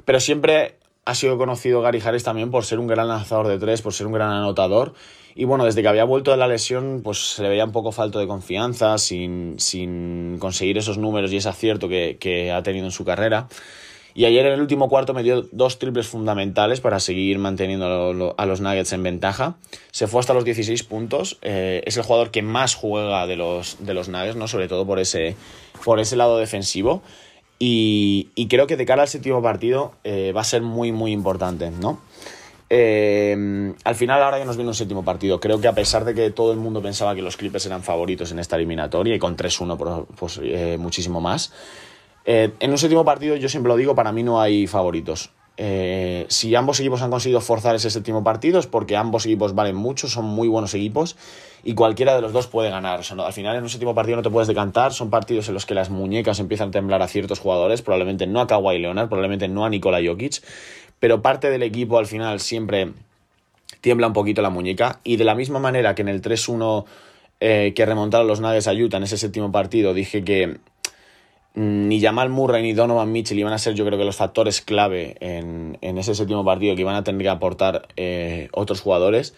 Pero 0.05 0.19
siempre 0.19 0.77
ha 1.05 1.15
sido 1.15 1.37
conocido 1.37 1.81
Gary 1.81 2.01
Harris 2.03 2.23
también 2.23 2.49
por 2.49 2.65
ser 2.65 2.79
un 2.79 2.87
gran 2.87 3.07
lanzador 3.07 3.47
de 3.47 3.59
tres, 3.59 3.81
por 3.81 3.93
ser 3.93 4.07
un 4.07 4.13
gran 4.13 4.31
anotador. 4.31 4.93
Y 5.35 5.45
bueno, 5.45 5.65
desde 5.65 5.81
que 5.81 5.87
había 5.87 6.03
vuelto 6.03 6.31
de 6.31 6.37
la 6.37 6.47
lesión, 6.47 7.01
pues 7.03 7.17
se 7.33 7.41
le 7.41 7.49
veía 7.49 7.65
un 7.65 7.71
poco 7.71 7.91
falto 7.91 8.19
de 8.19 8.27
confianza, 8.27 8.97
sin, 8.97 9.59
sin 9.59 10.37
conseguir 10.39 10.77
esos 10.77 10.97
números 10.97 11.31
y 11.31 11.37
ese 11.37 11.49
acierto 11.49 11.89
que, 11.89 12.51
ha 12.55 12.61
tenido 12.61 12.85
en 12.85 12.91
su 12.91 13.03
carrera. 13.03 13.47
Y 14.15 14.25
ayer 14.25 14.45
en 14.45 14.53
el 14.53 14.61
último 14.61 14.89
cuarto 14.89 15.13
me 15.13 15.23
dio 15.23 15.47
dos 15.51 15.79
triples 15.79 16.07
fundamentales 16.07 16.81
para 16.81 16.99
seguir 16.99 17.39
manteniendo 17.39 18.33
a 18.37 18.45
los 18.45 18.61
Nuggets 18.61 18.93
en 18.93 19.01
ventaja. 19.01 19.55
Se 19.91 20.07
fue 20.07 20.19
hasta 20.19 20.33
los 20.33 20.45
16 20.45 20.83
puntos. 20.83 21.39
Eh, 21.41 21.81
es 21.85 21.97
el 21.97 22.03
jugador 22.03 22.29
que 22.29 22.43
más 22.43 22.75
juega 22.75 23.25
de 23.25 23.35
los, 23.35 23.77
de 23.79 23.93
los 23.93 24.09
Nuggets, 24.09 24.35
¿no? 24.35 24.47
sobre 24.47 24.67
todo 24.67 24.85
por 24.85 24.99
ese, 24.99 25.35
por 25.83 25.99
ese 25.99 26.15
lado 26.15 26.37
defensivo. 26.37 27.01
Y, 27.57 28.47
creo 28.49 28.67
que 28.67 28.75
de 28.75 28.85
cara 28.85 29.03
al 29.03 29.07
séptimo 29.07 29.41
partido 29.41 29.93
eh, 30.03 30.31
va 30.35 30.41
a 30.41 30.43
ser 30.43 30.61
muy, 30.61 30.91
muy 30.91 31.11
importante, 31.11 31.71
¿no? 31.71 32.01
Eh, 32.69 33.73
al 33.83 33.95
final, 33.95 34.21
ahora 34.21 34.39
ya 34.39 34.45
nos 34.45 34.57
viene 34.57 34.67
un 34.67 34.75
séptimo 34.75 35.05
partido. 35.05 35.39
Creo 35.39 35.61
que 35.61 35.67
a 35.67 35.73
pesar 35.73 36.03
de 36.03 36.13
que 36.13 36.29
todo 36.31 36.51
el 36.51 36.57
mundo 36.57 36.81
pensaba 36.81 37.15
que 37.15 37.21
los 37.21 37.37
Clippers 37.37 37.65
eran 37.65 37.81
favoritos 37.81 38.31
en 38.31 38.39
esta 38.39 38.57
eliminatoria 38.57 39.15
y 39.15 39.19
con 39.19 39.37
3-1 39.37 40.07
pues, 40.17 40.41
muchísimo 40.77 41.21
más, 41.21 41.53
en 42.25 42.71
un 42.71 42.77
séptimo 42.77 43.03
partido, 43.03 43.35
yo 43.35 43.49
siempre 43.49 43.69
lo 43.69 43.75
digo, 43.75 43.95
para 43.95 44.11
mí 44.11 44.23
no 44.23 44.39
hay 44.39 44.67
favoritos. 44.67 45.31
si 45.57 46.55
ambos 46.55 46.79
equipos 46.79 47.01
han 47.01 47.11
conseguido 47.11 47.41
forzar 47.41 47.75
ese 47.75 47.89
séptimo 47.89 48.23
partido 48.23 48.59
es 48.59 48.67
porque 48.67 48.95
ambos 48.95 49.25
equipos 49.25 49.53
valen 49.55 49.75
mucho, 49.75 50.07
son 50.07 50.25
muy 50.25 50.47
buenos 50.47 50.73
equipos 50.73 51.15
y 51.63 51.75
cualquiera 51.75 52.15
de 52.15 52.21
los 52.21 52.33
dos 52.33 52.47
puede 52.47 52.69
ganar. 52.69 53.01
al 53.01 53.33
final 53.33 53.55
en 53.55 53.63
un 53.63 53.69
séptimo 53.69 53.95
partido 53.95 54.17
no 54.17 54.23
te 54.23 54.29
puedes 54.29 54.47
decantar, 54.47 54.93
son 54.93 55.09
partidos 55.09 55.47
en 55.47 55.53
los 55.53 55.65
que 55.65 55.73
las 55.73 55.89
muñecas 55.89 56.39
empiezan 56.39 56.69
a 56.69 56.71
temblar 56.71 57.01
a 57.01 57.07
ciertos 57.07 57.39
jugadores, 57.39 57.81
probablemente 57.81 58.27
no 58.27 58.41
a 58.41 58.47
Kawhi 58.47 58.79
Leonard, 58.79 59.07
probablemente 59.07 59.47
no 59.47 59.65
a 59.65 59.69
Nikola 59.69 59.99
Jokic, 60.03 60.41
pero 60.99 61.21
parte 61.21 61.49
del 61.49 61.63
equipo 61.63 61.97
al 61.97 62.05
final 62.05 62.39
siempre 62.39 62.91
tiembla 63.81 64.07
un 64.07 64.13
poquito 64.13 64.41
la 64.41 64.49
muñeca 64.49 64.99
y 65.03 65.15
de 65.15 65.23
la 65.23 65.35
misma 65.35 65.59
manera 65.59 65.95
que 65.95 66.01
en 66.01 66.09
el 66.09 66.21
3-1 66.21 66.85
eh, 67.39 67.73
que 67.75 67.85
remontaron 67.85 68.27
los 68.27 68.39
Nuggets 68.39 68.67
a 68.67 68.73
Utah 68.73 68.97
en 68.97 69.03
ese 69.03 69.17
séptimo 69.17 69.51
partido 69.51 69.93
dije 69.93 70.23
que 70.23 70.57
ni 71.55 72.01
Jamal 72.01 72.29
Murray 72.29 72.63
ni 72.63 72.73
Donovan 72.73 73.11
Mitchell 73.11 73.37
iban 73.37 73.53
a 73.53 73.59
ser 73.59 73.75
yo 73.75 73.85
creo 73.85 73.99
que 73.99 74.05
los 74.05 74.15
factores 74.15 74.61
clave 74.61 75.15
en, 75.19 75.77
ese 75.81 76.15
séptimo 76.15 76.43
partido 76.43 76.75
que 76.75 76.81
iban 76.81 76.95
a 76.95 77.03
tener 77.03 77.21
que 77.21 77.29
aportar 77.29 77.87
eh, 77.95 78.49
otros 78.51 78.81
jugadores. 78.81 79.35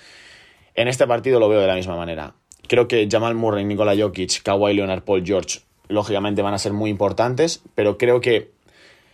En 0.75 0.87
este 0.87 1.07
partido 1.07 1.39
lo 1.39 1.49
veo 1.49 1.59
de 1.59 1.67
la 1.67 1.75
misma 1.75 1.95
manera. 1.95 2.35
Creo 2.67 2.87
que 2.87 3.07
Jamal 3.09 3.35
Murray, 3.35 3.65
Nikola 3.65 3.95
Jokic, 3.97 4.41
Kawhi 4.41 4.73
Leonard, 4.73 5.03
Paul 5.03 5.25
George, 5.25 5.59
lógicamente 5.87 6.41
van 6.41 6.53
a 6.53 6.57
ser 6.57 6.73
muy 6.73 6.89
importantes, 6.89 7.61
pero 7.75 7.97
creo 7.97 8.21
que 8.21 8.51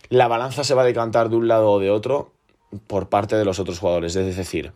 la 0.08 0.28
balanza 0.28 0.64
se 0.64 0.74
va 0.74 0.82
a 0.82 0.86
decantar 0.86 1.28
de 1.28 1.36
un 1.36 1.48
lado 1.48 1.70
o 1.70 1.78
de 1.78 1.90
otro 1.90 2.32
por 2.86 3.08
parte 3.08 3.36
de 3.36 3.44
los 3.44 3.58
otros 3.58 3.78
jugadores. 3.78 4.16
Es 4.16 4.36
decir, 4.36 4.72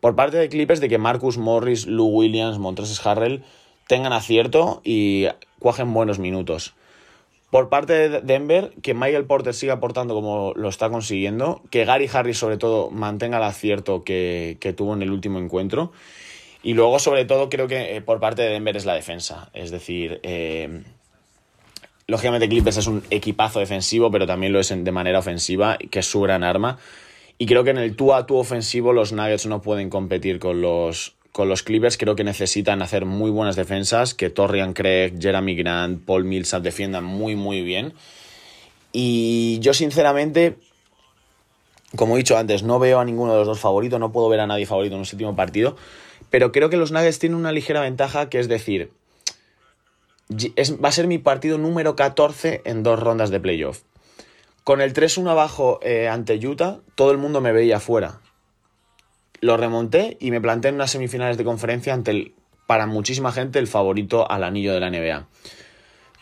por 0.00 0.16
parte 0.16 0.36
de 0.36 0.48
Clippers 0.48 0.80
de 0.80 0.88
que 0.88 0.98
Marcus 0.98 1.38
Morris, 1.38 1.86
Lou 1.86 2.08
Williams, 2.08 2.58
Montrezl 2.58 3.08
Harrell 3.08 3.44
tengan 3.86 4.12
acierto 4.12 4.80
y 4.84 5.26
cuajen 5.58 5.92
buenos 5.92 6.18
minutos. 6.18 6.74
Por 7.50 7.70
parte 7.70 8.10
de 8.10 8.20
Denver, 8.20 8.72
que 8.82 8.92
Michael 8.92 9.24
Porter 9.24 9.54
siga 9.54 9.74
aportando 9.74 10.14
como 10.14 10.52
lo 10.54 10.68
está 10.68 10.90
consiguiendo, 10.90 11.62
que 11.70 11.86
Gary 11.86 12.08
Harris 12.12 12.36
sobre 12.36 12.58
todo 12.58 12.90
mantenga 12.90 13.38
el 13.38 13.44
acierto 13.44 14.04
que, 14.04 14.74
tuvo 14.76 14.92
en 14.92 15.00
el 15.00 15.10
último 15.10 15.38
encuentro. 15.38 15.90
Y 16.62 16.74
luego, 16.74 16.98
sobre 16.98 17.24
todo, 17.24 17.48
creo 17.48 17.66
que 17.66 17.96
eh, 17.96 18.02
por 18.02 18.20
parte 18.20 18.42
de 18.42 18.50
Denver 18.50 18.76
es 18.76 18.84
la 18.84 18.94
defensa. 18.94 19.48
Es 19.54 19.70
decir, 19.70 20.20
eh, 20.24 20.82
lógicamente 22.06 22.50
Clippers 22.50 22.76
es 22.76 22.86
un 22.86 23.02
equipazo 23.10 23.60
defensivo, 23.60 24.10
pero 24.10 24.26
también 24.26 24.52
lo 24.52 24.60
es 24.60 24.68
de 24.68 24.92
manera 24.92 25.20
ofensiva, 25.20 25.78
que 25.78 26.00
es 26.00 26.06
su 26.06 26.20
gran 26.20 26.44
arma. 26.44 26.78
Y 27.38 27.46
creo 27.46 27.64
que 27.64 27.70
en 27.70 27.78
el 27.78 27.96
tú 27.96 28.12
a 28.12 28.26
tú 28.26 28.36
ofensivo 28.36 28.92
los 28.92 29.12
Nuggets 29.12 29.46
no 29.46 29.62
pueden 29.62 29.88
competir 29.88 30.38
con 30.38 30.60
los, 30.60 31.14
con 31.32 31.48
los 31.48 31.62
Clippers 31.62 31.96
creo 31.96 32.16
que 32.16 32.24
necesitan 32.24 32.82
hacer 32.82 33.04
muy 33.04 33.30
buenas 33.30 33.56
defensas, 33.56 34.14
que 34.14 34.30
Torrian 34.30 34.72
Craig, 34.72 35.14
Jeremy 35.20 35.54
Grant, 35.54 36.04
Paul 36.04 36.24
Millsap 36.24 36.62
defiendan 36.62 37.04
muy 37.04 37.36
muy 37.36 37.62
bien. 37.62 37.94
Y 38.92 39.58
yo 39.60 39.74
sinceramente, 39.74 40.56
como 41.96 42.14
he 42.14 42.18
dicho 42.18 42.36
antes, 42.36 42.62
no 42.62 42.78
veo 42.78 42.98
a 42.98 43.04
ninguno 43.04 43.32
de 43.32 43.38
los 43.38 43.46
dos 43.46 43.60
favoritos, 43.60 44.00
no 44.00 44.12
puedo 44.12 44.28
ver 44.28 44.40
a 44.40 44.46
nadie 44.46 44.66
favorito 44.66 44.94
en 44.94 45.00
un 45.00 45.06
séptimo 45.06 45.36
partido, 45.36 45.76
pero 46.30 46.52
creo 46.52 46.70
que 46.70 46.76
los 46.76 46.92
Nuggets 46.92 47.18
tienen 47.18 47.38
una 47.38 47.52
ligera 47.52 47.80
ventaja, 47.82 48.28
que 48.28 48.40
es 48.40 48.48
decir, 48.48 48.90
va 50.30 50.88
a 50.88 50.92
ser 50.92 51.06
mi 51.06 51.18
partido 51.18 51.58
número 51.58 51.94
14 51.96 52.62
en 52.64 52.82
dos 52.82 52.98
rondas 52.98 53.30
de 53.30 53.40
playoff. 53.40 53.82
Con 54.64 54.80
el 54.80 54.92
3-1 54.92 55.30
abajo 55.30 55.78
eh, 55.82 56.08
ante 56.08 56.34
Utah, 56.34 56.80
todo 56.94 57.10
el 57.10 57.18
mundo 57.18 57.40
me 57.40 57.52
veía 57.52 57.80
fuera 57.80 58.20
lo 59.40 59.56
remonté 59.56 60.16
y 60.20 60.30
me 60.30 60.40
planté 60.40 60.68
en 60.68 60.76
unas 60.76 60.90
semifinales 60.90 61.36
de 61.36 61.44
conferencia 61.44 61.94
ante 61.94 62.10
el, 62.10 62.34
para 62.66 62.86
muchísima 62.86 63.32
gente, 63.32 63.58
el 63.58 63.66
favorito 63.66 64.30
al 64.30 64.44
anillo 64.44 64.74
de 64.74 64.80
la 64.80 64.90
NBA. 64.90 65.26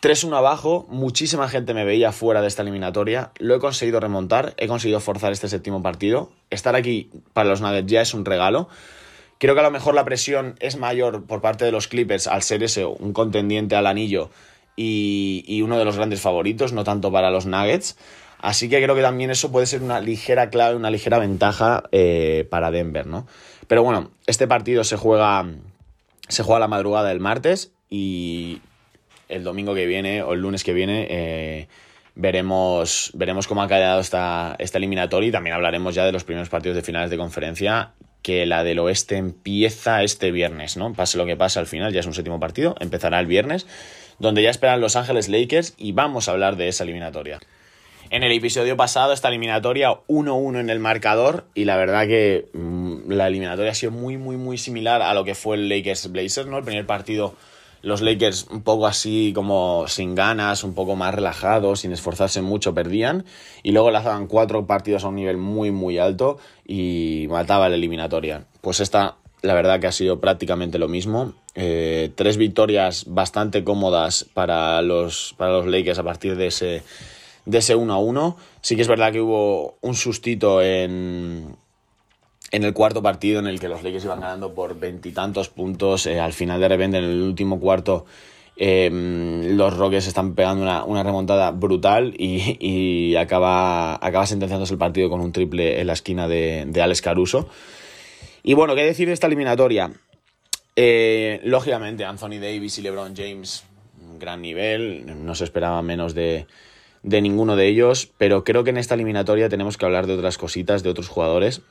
3-1 0.02 0.36
abajo, 0.36 0.86
muchísima 0.88 1.48
gente 1.48 1.74
me 1.74 1.84
veía 1.84 2.12
fuera 2.12 2.42
de 2.42 2.48
esta 2.48 2.62
eliminatoria, 2.62 3.32
lo 3.38 3.56
he 3.56 3.58
conseguido 3.58 3.98
remontar, 3.98 4.54
he 4.58 4.68
conseguido 4.68 5.00
forzar 5.00 5.32
este 5.32 5.48
séptimo 5.48 5.82
partido, 5.82 6.30
estar 6.50 6.76
aquí 6.76 7.10
para 7.32 7.48
los 7.48 7.60
Nuggets 7.60 7.90
ya 7.90 8.02
es 8.02 8.14
un 8.14 8.24
regalo. 8.24 8.68
Creo 9.38 9.54
que 9.54 9.60
a 9.60 9.64
lo 9.64 9.70
mejor 9.70 9.94
la 9.94 10.04
presión 10.04 10.54
es 10.60 10.76
mayor 10.76 11.24
por 11.24 11.40
parte 11.40 11.64
de 11.64 11.72
los 11.72 11.88
Clippers 11.88 12.26
al 12.26 12.42
ser 12.42 12.62
ese 12.62 12.84
un 12.84 13.12
contendiente 13.12 13.74
al 13.74 13.86
anillo 13.86 14.30
y, 14.76 15.60
uno 15.62 15.78
de 15.78 15.84
los 15.84 15.96
grandes 15.96 16.20
favoritos, 16.20 16.72
no 16.72 16.84
tanto 16.84 17.10
para 17.10 17.30
los 17.30 17.46
Nuggets. 17.46 17.96
Así 18.46 18.68
que 18.68 18.80
creo 18.80 18.94
que 18.94 19.02
también 19.02 19.32
eso 19.32 19.50
puede 19.50 19.66
ser 19.66 19.82
una 19.82 19.98
ligera 19.98 20.50
clave, 20.50 20.76
una 20.76 20.88
ligera 20.88 21.18
ventaja 21.18 21.82
eh, 21.90 22.46
para 22.48 22.70
Denver, 22.70 23.04
¿no? 23.04 23.26
Pero 23.66 23.82
bueno, 23.82 24.12
este 24.28 24.46
partido 24.46 24.84
se 24.84 24.96
juega, 24.96 25.44
se 26.28 26.44
juega 26.44 26.60
la 26.60 26.68
madrugada 26.68 27.08
del 27.08 27.18
martes 27.18 27.72
y 27.90 28.60
el 29.28 29.42
domingo 29.42 29.74
que 29.74 29.86
viene 29.86 30.22
o 30.22 30.32
el 30.32 30.42
lunes 30.42 30.62
que 30.62 30.74
viene 30.74 31.08
eh, 31.10 31.68
veremos, 32.14 33.10
veremos 33.14 33.48
cómo 33.48 33.64
ha 33.64 33.66
quedado 33.66 33.98
esta, 33.98 34.54
esta 34.60 34.78
eliminatoria 34.78 35.28
y 35.28 35.32
también 35.32 35.56
hablaremos 35.56 35.96
ya 35.96 36.04
de 36.04 36.12
los 36.12 36.22
primeros 36.22 36.48
partidos 36.48 36.76
de 36.76 36.82
finales 36.82 37.10
de 37.10 37.16
conferencia 37.16 37.94
que 38.22 38.46
la 38.46 38.62
del 38.62 38.78
oeste 38.78 39.16
empieza 39.16 40.04
este 40.04 40.30
viernes, 40.30 40.76
¿no? 40.76 40.92
Pase 40.92 41.18
lo 41.18 41.26
que 41.26 41.34
pase 41.34 41.58
al 41.58 41.66
final, 41.66 41.92
ya 41.92 41.98
es 41.98 42.06
un 42.06 42.14
séptimo 42.14 42.38
partido, 42.38 42.76
empezará 42.78 43.18
el 43.18 43.26
viernes, 43.26 43.66
donde 44.20 44.44
ya 44.44 44.50
esperan 44.50 44.80
Los 44.80 44.94
Ángeles 44.94 45.28
Lakers 45.28 45.74
y 45.76 45.90
vamos 45.90 46.28
a 46.28 46.30
hablar 46.30 46.54
de 46.54 46.68
esa 46.68 46.84
eliminatoria. 46.84 47.40
En 48.10 48.22
el 48.22 48.30
episodio 48.30 48.76
pasado, 48.76 49.12
esta 49.12 49.28
eliminatoria 49.28 49.90
1-1 50.06 50.60
en 50.60 50.70
el 50.70 50.78
marcador 50.78 51.44
y 51.54 51.64
la 51.64 51.76
verdad 51.76 52.06
que 52.06 52.46
mm, 52.52 53.10
la 53.10 53.26
eliminatoria 53.26 53.72
ha 53.72 53.74
sido 53.74 53.90
muy, 53.90 54.16
muy, 54.16 54.36
muy 54.36 54.58
similar 54.58 55.02
a 55.02 55.12
lo 55.12 55.24
que 55.24 55.34
fue 55.34 55.56
el 55.56 55.68
Lakers 55.68 56.12
Blazers, 56.12 56.46
¿no? 56.46 56.58
El 56.58 56.64
primer 56.64 56.86
partido 56.86 57.34
los 57.82 58.02
Lakers 58.02 58.46
un 58.50 58.62
poco 58.62 58.86
así 58.86 59.32
como 59.34 59.86
sin 59.88 60.14
ganas, 60.14 60.64
un 60.64 60.74
poco 60.74 60.96
más 60.96 61.14
relajados, 61.14 61.80
sin 61.80 61.92
esforzarse 61.92 62.42
mucho, 62.42 62.74
perdían. 62.74 63.24
Y 63.62 63.72
luego 63.72 63.90
lanzaban 63.90 64.26
cuatro 64.26 64.66
partidos 64.66 65.04
a 65.04 65.08
un 65.08 65.16
nivel 65.16 65.36
muy, 65.36 65.70
muy 65.70 65.98
alto 65.98 66.38
y 66.66 67.26
mataba 67.28 67.68
la 67.68 67.76
eliminatoria. 67.76 68.44
Pues 68.60 68.80
esta, 68.80 69.16
la 69.42 69.54
verdad 69.54 69.78
que 69.80 69.86
ha 69.86 69.92
sido 69.92 70.20
prácticamente 70.20 70.78
lo 70.78 70.88
mismo. 70.88 71.34
Eh, 71.54 72.10
tres 72.14 72.36
victorias 72.36 73.04
bastante 73.08 73.62
cómodas 73.62 74.26
para 74.34 74.82
los, 74.82 75.34
para 75.36 75.52
los 75.52 75.66
Lakers 75.66 75.98
a 75.98 76.04
partir 76.04 76.36
de 76.36 76.48
ese, 76.48 76.82
de 77.46 77.58
ese 77.58 77.74
1 77.74 77.92
a 77.92 77.98
1. 77.98 78.36
Sí 78.60 78.76
que 78.76 78.82
es 78.82 78.88
verdad 78.88 79.12
que 79.12 79.20
hubo 79.20 79.78
un 79.80 79.94
sustito 79.94 80.60
en, 80.60 81.56
en 82.50 82.64
el 82.64 82.74
cuarto 82.74 83.02
partido 83.02 83.40
en 83.40 83.46
el 83.46 83.58
que 83.58 83.68
los 83.68 83.82
Lakers 83.82 84.04
iban 84.04 84.20
ganando 84.20 84.54
por 84.54 84.78
veintitantos 84.78 85.48
puntos, 85.48 86.06
eh, 86.06 86.20
al 86.20 86.32
final 86.32 86.60
de 86.60 86.68
repente 86.68 86.98
en 86.98 87.04
el 87.04 87.22
último 87.22 87.58
cuarto 87.58 88.04
eh, 88.58 88.90
los 88.90 89.76
Rockets 89.76 90.06
están 90.06 90.34
pegando 90.34 90.84
una, 90.86 91.02
remontada 91.02 91.50
brutal 91.50 92.14
y, 92.18 93.14
acaba, 93.16 93.94
acaba 93.94 94.26
sentenciándose 94.26 94.72
el 94.72 94.78
partido 94.78 95.10
con 95.10 95.20
un 95.20 95.32
triple 95.32 95.80
en 95.80 95.86
la 95.86 95.92
esquina 95.92 96.26
de, 96.26 96.64
de 96.66 96.82
Alex 96.82 97.02
Caruso. 97.02 97.48
Y 98.42 98.54
bueno, 98.54 98.74
¿qué 98.74 98.84
decir 98.84 99.08
de 99.08 99.14
esta 99.14 99.26
eliminatoria? 99.26 99.90
Eh, 100.74 101.40
lógicamente, 101.44 102.04
Anthony 102.04 102.38
Davis 102.40 102.78
y 102.78 102.82
LeBron 102.82 103.14
James, 103.14 103.64
gran 104.18 104.40
nivel, 104.40 105.24
no 105.24 105.34
se 105.34 105.44
esperaba 105.44 105.82
menos 105.82 106.14
de, 106.14 106.46
de 107.06 107.22
ninguno 107.22 107.56
de 107.56 107.68
ellos, 107.68 108.10
pero 108.18 108.44
creo 108.44 108.64
que 108.64 108.70
en 108.70 108.76
esta 108.76 108.94
eliminatoria 108.94 109.48
tenemos 109.48 109.78
que 109.78 109.86
hablar 109.86 110.06
de 110.06 110.14
otras 110.14 110.36
cositas, 110.36 110.82
de 110.82 110.90
otros 110.90 111.08
jugadores 111.08 111.62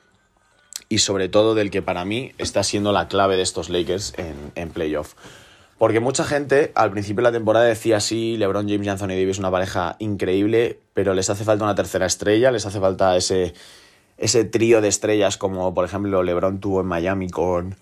y 0.88 0.98
sobre 0.98 1.28
todo 1.28 1.54
del 1.54 1.70
que 1.70 1.82
para 1.82 2.04
mí 2.04 2.32
está 2.38 2.64
siendo 2.64 2.90
la 2.90 3.06
clave 3.06 3.36
de 3.36 3.42
estos 3.42 3.68
Lakers 3.68 4.14
en, 4.16 4.34
en 4.54 4.70
playoff. 4.70 5.14
Porque 5.78 6.00
mucha 6.00 6.24
gente 6.24 6.72
al 6.74 6.90
principio 6.90 7.22
de 7.22 7.30
la 7.30 7.36
temporada 7.36 7.66
decía 7.66 8.00
sí, 8.00 8.38
LeBron 8.38 8.66
James 8.66 8.86
y 8.86 8.88
Anthony 8.88 9.08
Davis 9.08 9.38
una 9.38 9.50
pareja 9.50 9.96
increíble, 9.98 10.80
pero 10.94 11.12
les 11.12 11.28
hace 11.28 11.44
falta 11.44 11.64
una 11.64 11.74
tercera 11.74 12.06
estrella, 12.06 12.50
les 12.50 12.64
hace 12.64 12.80
falta 12.80 13.14
ese, 13.14 13.52
ese 14.16 14.44
trío 14.44 14.80
de 14.80 14.88
estrellas 14.88 15.36
como 15.36 15.74
por 15.74 15.84
ejemplo 15.84 16.22
LeBron 16.22 16.60
tuvo 16.60 16.80
en 16.80 16.86
Miami 16.86 17.28
con, 17.28 17.76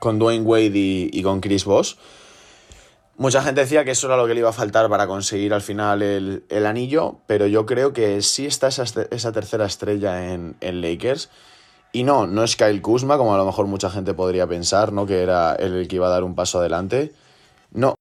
con 0.00 0.18
Dwayne 0.18 0.44
Wade 0.44 0.72
y, 0.74 1.22
con 1.22 1.40
Chris 1.40 1.64
Bosh. 1.64 1.94
Mucha 3.18 3.40
gente 3.40 3.62
decía 3.62 3.84
que 3.84 3.92
eso 3.92 4.08
era 4.08 4.18
lo 4.18 4.26
que 4.26 4.34
le 4.34 4.40
iba 4.40 4.50
a 4.50 4.52
faltar 4.52 4.90
para 4.90 5.06
conseguir 5.06 5.54
al 5.54 5.62
final 5.62 6.02
el, 6.02 6.44
el 6.50 6.66
anillo, 6.66 7.20
pero 7.26 7.46
yo 7.46 7.64
creo 7.64 7.94
que 7.94 8.20
sí 8.20 8.44
está 8.44 8.68
esa, 8.68 8.84
esa 9.10 9.32
tercera 9.32 9.64
estrella 9.64 10.32
en, 10.34 10.56
en 10.60 10.82
Lakers 10.82 11.30
y 11.92 12.02
no, 12.02 12.26
no 12.26 12.44
es 12.44 12.56
Kyle 12.56 12.82
Kuzma, 12.82 13.16
como 13.16 13.34
a 13.34 13.38
lo 13.38 13.46
mejor 13.46 13.68
mucha 13.68 13.88
gente 13.88 14.12
podría 14.12 14.46
pensar, 14.46 14.92
¿no? 14.92 15.06
Que 15.06 15.22
era 15.22 15.54
el 15.54 15.88
que 15.88 15.96
iba 15.96 16.08
a 16.08 16.10
dar 16.10 16.24
un 16.24 16.34
paso 16.34 16.58
adelante. 16.58 17.12
No, 17.72 17.94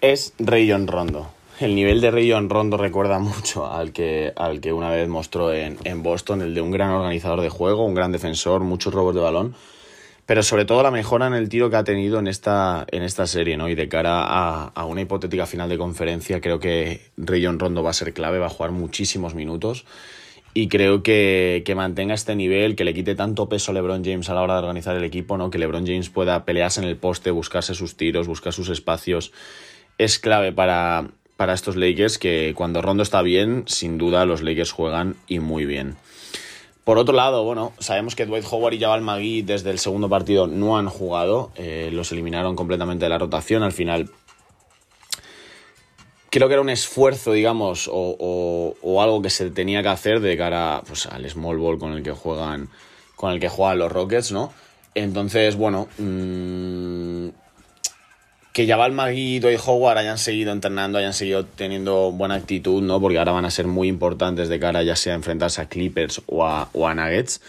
es 0.00 0.32
Rayon 0.38 0.86
Rondo. 0.86 1.28
El 1.60 1.74
nivel 1.74 2.00
de 2.00 2.10
Rayon 2.10 2.48
Rondo 2.48 2.78
recuerda 2.78 3.18
mucho 3.18 3.70
al 3.70 3.92
que, 3.92 4.32
al 4.36 4.62
que 4.62 4.72
una 4.72 4.88
vez 4.88 5.06
mostró 5.06 5.52
en, 5.52 5.76
en 5.84 6.02
Boston, 6.02 6.40
el 6.40 6.54
de 6.54 6.62
un 6.62 6.70
gran 6.70 6.92
organizador 6.92 7.42
de 7.42 7.50
juego, 7.50 7.84
un 7.84 7.94
gran 7.94 8.10
defensor, 8.10 8.62
muchos 8.62 8.94
robos 8.94 9.14
de 9.14 9.20
balón 9.20 9.54
pero 10.26 10.42
sobre 10.42 10.64
todo 10.64 10.82
la 10.82 10.90
mejora 10.90 11.28
en 11.28 11.34
el 11.34 11.48
tiro 11.48 11.70
que 11.70 11.76
ha 11.76 11.84
tenido 11.84 12.18
en 12.18 12.26
esta, 12.26 12.84
en 12.90 13.04
esta 13.04 13.28
serie, 13.28 13.56
¿no? 13.56 13.68
Y 13.68 13.76
de 13.76 13.88
cara 13.88 14.24
a, 14.24 14.84
una 14.84 15.00
hipotética 15.00 15.46
final 15.46 15.68
de 15.68 15.78
conferencia, 15.78 16.40
creo 16.40 16.58
que 16.58 17.00
Rayon 17.16 17.60
Rondo 17.60 17.84
va 17.84 17.90
a 17.90 17.94
ser 17.94 18.12
clave, 18.12 18.40
va 18.40 18.46
a 18.46 18.50
jugar 18.50 18.72
muchísimos 18.72 19.36
minutos 19.36 19.86
y 20.52 20.68
creo 20.68 21.02
que, 21.04 21.62
que, 21.64 21.74
mantenga 21.76 22.14
este 22.14 22.34
nivel, 22.34 22.74
que 22.74 22.84
le 22.84 22.92
quite 22.92 23.14
tanto 23.14 23.48
peso 23.48 23.70
a 23.70 23.74
LeBron 23.74 24.04
James 24.04 24.28
a 24.28 24.34
la 24.34 24.42
hora 24.42 24.54
de 24.54 24.60
organizar 24.60 24.96
el 24.96 25.04
equipo, 25.04 25.36
¿no? 25.36 25.50
que 25.50 25.58
LeBron 25.58 25.86
James 25.86 26.10
pueda 26.10 26.44
pelearse 26.44 26.80
en 26.80 26.88
el 26.88 26.96
poste, 26.96 27.30
buscarse 27.30 27.74
sus 27.74 27.96
tiros, 27.96 28.26
buscar 28.26 28.52
sus 28.52 28.68
espacios, 28.68 29.32
es 29.98 30.18
clave 30.18 30.52
para, 30.52 31.08
para 31.36 31.54
estos 31.54 31.76
Lakers 31.76 32.18
que 32.18 32.52
cuando 32.56 32.82
Rondo 32.82 33.04
está 33.04 33.22
bien, 33.22 33.64
sin 33.66 33.96
duda 33.96 34.26
los 34.26 34.42
Lakers 34.42 34.72
juegan 34.72 35.14
y 35.28 35.38
muy 35.38 35.66
bien. 35.66 35.96
Por 36.86 36.98
otro 36.98 37.16
lado, 37.16 37.42
bueno, 37.42 37.72
sabemos 37.80 38.14
que 38.14 38.26
Dwight 38.26 38.44
Howard 38.48 38.74
y 38.74 38.78
Jabal 38.78 39.02
Magui 39.02 39.42
desde 39.42 39.70
el 39.70 39.80
segundo 39.80 40.08
partido 40.08 40.46
no 40.46 40.78
han 40.78 40.88
jugado, 40.88 41.50
eh, 41.56 41.90
los 41.92 42.12
eliminaron 42.12 42.54
completamente 42.54 43.06
de 43.06 43.08
la 43.08 43.18
rotación, 43.18 43.64
al 43.64 43.72
final 43.72 44.08
creo 46.30 46.46
que 46.46 46.54
era 46.54 46.62
un 46.62 46.70
esfuerzo, 46.70 47.32
digamos, 47.32 47.90
o, 47.92 49.02
algo 49.02 49.20
que 49.20 49.30
se 49.30 49.50
tenía 49.50 49.82
que 49.82 49.88
hacer 49.88 50.20
de 50.20 50.36
cara 50.36 50.80
pues, 50.86 51.06
al 51.06 51.28
small 51.28 51.58
ball 51.58 51.80
con 51.80 51.92
el 51.92 52.04
que 52.04 52.12
juegan, 52.12 52.68
con 53.16 53.32
el 53.32 53.40
que 53.40 53.48
juegan 53.48 53.80
los 53.80 53.90
Rockets, 53.90 54.30
¿no? 54.30 54.52
Entonces, 54.94 55.56
bueno, 55.56 55.88
mmm, 55.98 57.30
que 58.56 58.66
Jabal 58.66 58.92
Magui 58.92 59.36
y 59.36 59.56
Howard 59.66 59.98
hayan 59.98 60.16
seguido 60.16 60.50
entrenando, 60.50 60.96
hayan 60.96 61.12
seguido 61.12 61.44
teniendo 61.44 62.10
buena 62.10 62.36
actitud, 62.36 62.82
¿no? 62.82 62.98
Porque 63.02 63.18
ahora 63.18 63.32
van 63.32 63.44
a 63.44 63.50
ser 63.50 63.66
muy 63.66 63.86
importantes 63.86 64.48
de 64.48 64.58
cara 64.58 64.82
ya 64.82 64.96
sea 64.96 65.12
a 65.12 65.16
enfrentarse 65.16 65.60
a 65.60 65.68
Clippers 65.68 66.22
o 66.24 66.42
a, 66.42 66.70
o 66.72 66.88
a 66.88 66.94
Nuggets. 66.94 67.42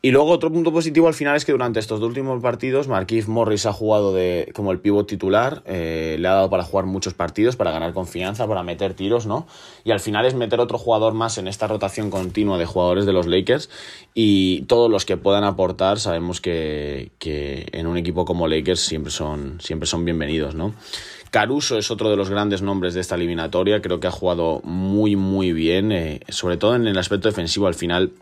Y 0.00 0.12
luego 0.12 0.30
otro 0.30 0.52
punto 0.52 0.72
positivo 0.72 1.08
al 1.08 1.14
final 1.14 1.34
es 1.34 1.44
que 1.44 1.50
durante 1.50 1.80
estos 1.80 1.98
dos 1.98 2.10
últimos 2.10 2.40
partidos 2.40 2.86
Marquise 2.86 3.28
Morris 3.28 3.66
ha 3.66 3.72
jugado 3.72 4.14
de, 4.14 4.48
como 4.54 4.70
el 4.70 4.78
pívot 4.78 5.08
titular, 5.08 5.64
eh, 5.66 6.16
le 6.20 6.28
ha 6.28 6.34
dado 6.34 6.50
para 6.50 6.62
jugar 6.62 6.86
muchos 6.86 7.14
partidos, 7.14 7.56
para 7.56 7.72
ganar 7.72 7.92
confianza, 7.94 8.46
para 8.46 8.62
meter 8.62 8.94
tiros, 8.94 9.26
¿no? 9.26 9.48
Y 9.82 9.90
al 9.90 9.98
final 9.98 10.24
es 10.24 10.34
meter 10.34 10.60
otro 10.60 10.78
jugador 10.78 11.14
más 11.14 11.36
en 11.38 11.48
esta 11.48 11.66
rotación 11.66 12.10
continua 12.10 12.58
de 12.58 12.66
jugadores 12.66 13.06
de 13.06 13.12
los 13.12 13.26
Lakers 13.26 13.70
y 14.14 14.62
todos 14.62 14.88
los 14.88 15.04
que 15.04 15.16
puedan 15.16 15.42
aportar 15.42 15.98
sabemos 15.98 16.40
que, 16.40 17.10
que 17.18 17.66
en 17.72 17.88
un 17.88 17.96
equipo 17.96 18.24
como 18.24 18.46
Lakers 18.46 18.80
siempre 18.80 19.10
son, 19.10 19.60
siempre 19.60 19.88
son 19.88 20.04
bienvenidos, 20.04 20.54
¿no? 20.54 20.74
Caruso 21.32 21.76
es 21.76 21.90
otro 21.90 22.08
de 22.08 22.16
los 22.16 22.30
grandes 22.30 22.62
nombres 22.62 22.94
de 22.94 23.00
esta 23.00 23.16
eliminatoria, 23.16 23.82
creo 23.82 23.98
que 23.98 24.06
ha 24.06 24.12
jugado 24.12 24.60
muy 24.62 25.16
muy 25.16 25.52
bien, 25.52 25.90
eh, 25.90 26.20
sobre 26.28 26.56
todo 26.56 26.76
en 26.76 26.86
el 26.86 26.96
aspecto 26.98 27.26
defensivo 27.26 27.66
al 27.66 27.74
final 27.74 28.12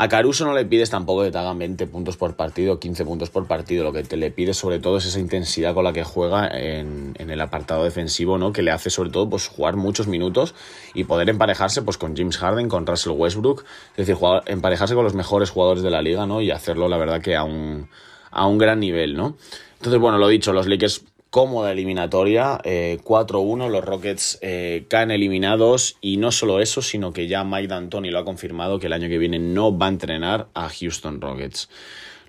a 0.00 0.08
Caruso 0.08 0.46
no 0.46 0.54
le 0.54 0.64
pides 0.64 0.90
tampoco 0.90 1.24
que 1.24 1.32
te 1.32 1.38
hagan 1.38 1.58
20 1.58 1.88
puntos 1.88 2.16
por 2.16 2.36
partido, 2.36 2.78
15 2.78 3.04
puntos 3.04 3.30
por 3.30 3.48
partido. 3.48 3.82
Lo 3.82 3.92
que 3.92 4.04
te 4.04 4.16
le 4.16 4.30
pides 4.30 4.56
sobre 4.56 4.78
todo 4.78 4.98
es 4.98 5.06
esa 5.06 5.18
intensidad 5.18 5.74
con 5.74 5.82
la 5.82 5.92
que 5.92 6.04
juega 6.04 6.46
en, 6.46 7.16
el 7.18 7.40
apartado 7.40 7.82
defensivo, 7.82 8.38
¿no? 8.38 8.52
Que 8.52 8.62
le 8.62 8.70
hace 8.70 8.90
sobre 8.90 9.10
todo 9.10 9.28
pues, 9.28 9.48
jugar 9.48 9.74
muchos 9.74 10.06
minutos 10.06 10.54
y 10.94 11.02
poder 11.02 11.28
emparejarse 11.28 11.82
pues, 11.82 11.98
con 11.98 12.16
James 12.16 12.38
Harden, 12.38 12.68
con 12.68 12.86
Russell 12.86 13.10
Westbrook. 13.10 13.64
Es 13.96 14.06
decir, 14.06 14.16
emparejarse 14.46 14.94
con 14.94 15.02
los 15.02 15.14
mejores 15.14 15.50
jugadores 15.50 15.82
de 15.82 15.90
la 15.90 16.00
liga, 16.00 16.26
¿no? 16.26 16.40
Y 16.40 16.52
hacerlo, 16.52 16.88
la 16.88 16.96
verdad, 16.96 17.20
que 17.20 17.34
a 17.34 17.42
un, 17.42 17.88
a 18.30 18.46
un 18.46 18.56
gran 18.56 18.78
nivel, 18.78 19.16
¿no? 19.16 19.36
Entonces, 19.78 20.00
bueno, 20.00 20.18
lo 20.18 20.28
dicho, 20.28 20.52
los 20.52 20.68
Lakers 20.68 21.02
cómoda 21.30 21.72
eliminatoria, 21.72 22.58
4-1, 22.62 23.66
eh, 23.66 23.70
los 23.70 23.84
Rockets 23.84 24.38
eh, 24.40 24.86
caen 24.88 25.10
eliminados 25.10 25.96
y 26.00 26.16
no 26.16 26.32
solo 26.32 26.60
eso, 26.60 26.80
sino 26.82 27.12
que 27.12 27.28
ya 27.28 27.44
Mike 27.44 27.68
D'Antoni 27.68 28.10
lo 28.10 28.18
ha 28.18 28.24
confirmado 28.24 28.78
que 28.78 28.86
el 28.86 28.92
año 28.92 29.08
que 29.08 29.18
viene 29.18 29.38
no 29.38 29.76
va 29.76 29.86
a 29.86 29.90
entrenar 29.90 30.48
a 30.54 30.68
Houston 30.68 31.20
Rockets. 31.20 31.68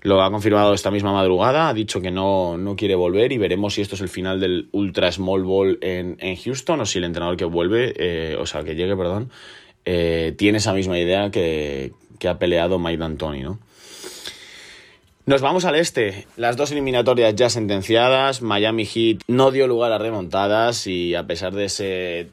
Lo 0.02 0.22
ha 0.22 0.30
confirmado 0.30 0.72
esta 0.72 0.90
misma 0.90 1.12
madrugada, 1.12 1.68
ha 1.68 1.74
dicho 1.74 2.00
que 2.00 2.10
no, 2.10 2.56
no 2.56 2.74
quiere 2.74 2.94
volver 2.94 3.32
y 3.32 3.38
veremos 3.38 3.74
si 3.74 3.82
esto 3.82 3.96
es 3.96 4.00
el 4.00 4.08
final 4.08 4.40
del 4.40 4.68
Ultra 4.72 5.12
Small 5.12 5.44
Ball 5.44 5.78
en, 5.82 6.16
en 6.20 6.36
Houston 6.36 6.80
o 6.80 6.86
si 6.86 6.98
el 6.98 7.04
entrenador 7.04 7.36
que 7.36 7.44
vuelve, 7.44 7.92
eh, 7.96 8.36
o 8.38 8.46
sea, 8.46 8.64
que 8.64 8.74
llegue, 8.74 8.96
perdón, 8.96 9.30
tiene 9.84 10.58
esa 10.58 10.72
misma 10.72 10.98
idea 10.98 11.30
que, 11.30 11.92
que 12.18 12.28
ha 12.28 12.38
peleado 12.38 12.78
Mike 12.78 12.98
D'Antoni, 12.98 13.40
¿no? 13.42 13.58
Nos 15.30 15.42
vamos 15.42 15.64
al 15.64 15.76
este. 15.76 16.26
Las 16.36 16.56
dos 16.56 16.72
eliminatorias 16.72 17.36
ya 17.36 17.48
sentenciadas. 17.48 18.42
Miami 18.42 18.84
Heat 18.84 19.20
no 19.28 19.52
dio 19.52 19.68
lugar 19.68 19.92
a 19.92 19.98
remontadas 19.98 20.88
y 20.88 21.14
a 21.14 21.24
pesar 21.28 21.54
de 21.54 21.66
ese 21.66 22.30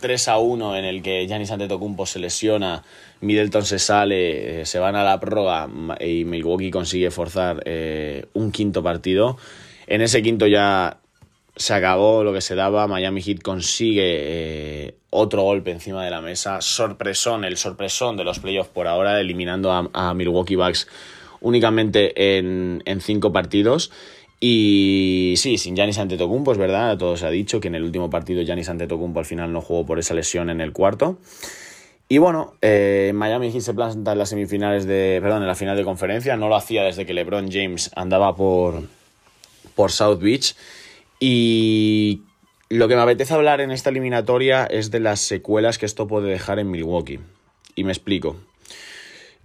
3 0.00 0.26
a 0.26 0.38
1 0.38 0.76
en 0.76 0.84
el 0.84 1.02
que 1.02 1.24
Giannis 1.28 1.52
Antetokounmpo 1.52 2.04
se 2.04 2.18
lesiona, 2.18 2.82
Middleton 3.20 3.64
se 3.64 3.78
sale, 3.78 4.62
eh, 4.62 4.66
se 4.66 4.80
van 4.80 4.96
a 4.96 5.04
la 5.04 5.20
prórroga 5.20 5.68
y 6.00 6.24
Milwaukee 6.24 6.72
consigue 6.72 7.12
forzar 7.12 7.62
eh, 7.64 8.26
un 8.32 8.50
quinto 8.50 8.82
partido. 8.82 9.38
En 9.86 10.02
ese 10.02 10.20
quinto 10.20 10.48
ya 10.48 10.96
se 11.54 11.74
acabó 11.74 12.24
lo 12.24 12.32
que 12.32 12.40
se 12.40 12.56
daba. 12.56 12.88
Miami 12.88 13.22
Heat 13.22 13.40
consigue 13.40 14.16
eh, 14.86 14.94
otro 15.10 15.42
golpe 15.42 15.70
encima 15.70 16.04
de 16.04 16.10
la 16.10 16.20
mesa. 16.20 16.60
Sorpresón, 16.60 17.44
el 17.44 17.56
sorpresón 17.56 18.16
de 18.16 18.24
los 18.24 18.40
playoffs 18.40 18.70
por 18.70 18.88
ahora, 18.88 19.20
eliminando 19.20 19.70
a, 19.70 19.88
a 19.92 20.12
Milwaukee 20.12 20.56
Bucks 20.56 20.88
únicamente 21.42 22.38
en, 22.38 22.82
en 22.84 23.00
cinco 23.00 23.32
partidos. 23.32 23.90
Y 24.40 25.34
sí, 25.36 25.56
sin 25.56 25.76
Giannis 25.76 25.98
Antetokounmpo, 25.98 26.50
es 26.50 26.58
verdad, 26.58 26.98
todo 26.98 27.16
se 27.16 27.26
ha 27.26 27.30
dicho 27.30 27.60
que 27.60 27.68
en 27.68 27.76
el 27.76 27.84
último 27.84 28.10
partido 28.10 28.42
Giannis 28.42 28.68
Antetokounmpo 28.68 29.20
al 29.20 29.24
final 29.24 29.52
no 29.52 29.60
jugó 29.60 29.86
por 29.86 30.00
esa 30.00 30.14
lesión 30.14 30.50
en 30.50 30.60
el 30.60 30.72
cuarto. 30.72 31.18
Y 32.08 32.18
bueno, 32.18 32.54
eh, 32.60 33.12
Miami 33.14 33.52
Heat 33.52 33.62
se 33.62 33.72
planta 33.72 34.12
en 34.12 34.18
las 34.18 34.30
semifinales 34.30 34.84
de, 34.84 35.20
perdón, 35.22 35.42
en 35.42 35.48
la 35.48 35.54
final 35.54 35.76
de 35.76 35.84
conferencia, 35.84 36.36
no 36.36 36.48
lo 36.48 36.56
hacía 36.56 36.82
desde 36.82 37.06
que 37.06 37.14
LeBron 37.14 37.50
James 37.50 37.90
andaba 37.94 38.34
por, 38.34 38.82
por 39.74 39.92
South 39.92 40.18
Beach. 40.20 40.56
Y 41.20 42.22
lo 42.68 42.88
que 42.88 42.96
me 42.96 43.02
apetece 43.02 43.32
hablar 43.32 43.60
en 43.60 43.70
esta 43.70 43.90
eliminatoria 43.90 44.66
es 44.66 44.90
de 44.90 44.98
las 44.98 45.20
secuelas 45.20 45.78
que 45.78 45.86
esto 45.86 46.08
puede 46.08 46.30
dejar 46.30 46.58
en 46.58 46.70
Milwaukee. 46.70 47.20
Y 47.76 47.84
me 47.84 47.92
explico. 47.92 48.36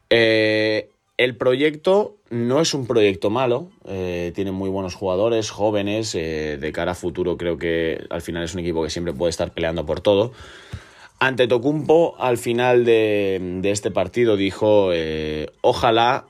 Eh, 0.09 0.89
el 1.17 1.35
proyecto 1.35 2.15
no 2.29 2.61
es 2.61 2.73
un 2.75 2.85
proyecto 2.85 3.29
malo, 3.31 3.69
eh, 3.87 4.31
tiene 4.35 4.51
muy 4.51 4.69
buenos 4.69 4.93
jugadores, 4.93 5.49
jóvenes, 5.49 6.13
eh, 6.13 6.57
de 6.59 6.71
cara 6.71 6.91
a 6.91 6.95
futuro 6.95 7.37
creo 7.37 7.57
que 7.57 8.05
al 8.09 8.21
final 8.21 8.43
es 8.43 8.53
un 8.53 8.59
equipo 8.59 8.83
que 8.83 8.91
siempre 8.91 9.13
puede 9.13 9.31
estar 9.31 9.51
peleando 9.51 9.85
por 9.85 9.99
todo. 9.99 10.31
Ante 11.19 11.47
Tocumpo, 11.47 12.15
al 12.19 12.37
final 12.37 12.85
de, 12.85 13.59
este 13.63 13.89
partido, 13.89 14.37
dijo, 14.37 14.91
eh, 14.93 15.49
ojalá 15.61 16.27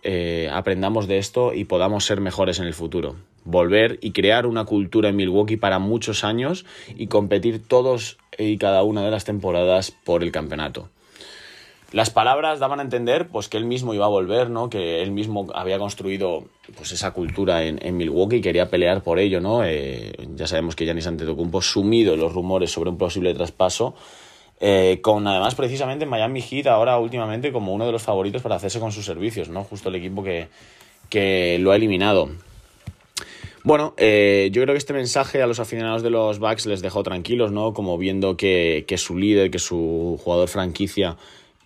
aprendamos 0.53 1.09
de 1.09 1.17
esto 1.17 1.53
y 1.53 1.65
podamos 1.65 2.05
ser 2.05 2.21
mejores 2.21 2.59
en 2.59 2.67
el 2.67 2.73
futuro. 2.73 3.17
Volver 3.43 3.99
y 4.01 4.11
crear 4.11 4.45
una 4.45 4.63
cultura 4.63 5.09
en 5.09 5.17
Milwaukee 5.17 5.57
para 5.57 5.79
muchos 5.79 6.23
años 6.23 6.65
y 6.95 7.07
competir 7.07 7.67
todos 7.67 8.17
y 8.37 8.57
cada 8.57 8.83
una 8.83 9.03
de 9.03 9.11
las 9.11 9.25
temporadas 9.25 9.91
por 9.91 10.23
el 10.23 10.31
campeonato. 10.31 10.87
Las 11.93 12.09
palabras 12.09 12.59
daban 12.59 12.79
a 12.79 12.83
entender 12.83 13.29
pues, 13.29 13.47
que 13.47 13.55
él 13.55 13.65
mismo 13.65 13.93
iba 13.93 14.05
a 14.05 14.09
volver, 14.09 14.49
¿no? 14.49 14.69
que 14.69 15.01
él 15.01 15.11
mismo 15.11 15.47
había 15.53 15.79
construido 15.79 16.43
pues, 16.75 16.91
esa 16.91 17.11
cultura 17.11 17.63
en, 17.63 17.97
Milwaukee 17.97 18.37
y 18.37 18.41
quería 18.41 18.69
pelear 18.69 19.03
por 19.03 19.19
ello. 19.19 19.39
¿no? 19.39 19.63
Eh, 19.63 20.13
ya 20.35 20.47
sabemos 20.47 20.75
que 20.75 20.83
Giannis 20.83 21.07
Antetokounmpo 21.07 21.61
sumido 21.61 22.15
en 22.15 22.19
los 22.19 22.33
rumores 22.33 22.71
sobre 22.71 22.89
un 22.89 22.97
posible 22.97 23.33
traspaso, 23.33 23.95
eh, 24.59 24.99
con 25.01 25.25
además 25.27 25.55
precisamente 25.55 26.05
Miami 26.05 26.41
Heat 26.41 26.67
ahora 26.67 26.97
últimamente 26.97 27.53
como 27.53 27.73
uno 27.73 27.85
de 27.85 27.93
los 27.93 28.01
favoritos 28.01 28.41
para 28.41 28.55
hacerse 28.55 28.81
con 28.81 28.91
sus 28.91 29.05
servicios, 29.05 29.47
¿no? 29.47 29.63
justo 29.63 29.87
el 29.87 29.95
equipo 29.95 30.23
que, 30.23 30.49
que 31.09 31.57
lo 31.59 31.71
ha 31.71 31.77
eliminado. 31.77 32.29
Bueno, 33.63 33.93
eh, 33.97 34.49
yo 34.51 34.61
creo 34.61 34.73
que 34.73 34.77
este 34.77 34.93
mensaje 34.93 35.41
a 35.41 35.47
los 35.47 35.59
aficionados 35.59 36.03
de 36.03 36.09
los 36.09 36.39
Bucks 36.39 36.65
les 36.67 36.81
dejó 36.81 37.03
tranquilos, 37.03 37.51
¿no? 37.51 37.73
Como 37.73 37.97
viendo 37.97 38.37
que, 38.37 38.85
que 38.87 38.97
su 38.97 39.17
líder, 39.17 39.51
que 39.51 39.59
su 39.59 40.17
jugador 40.23 40.47
franquicia 40.47 41.17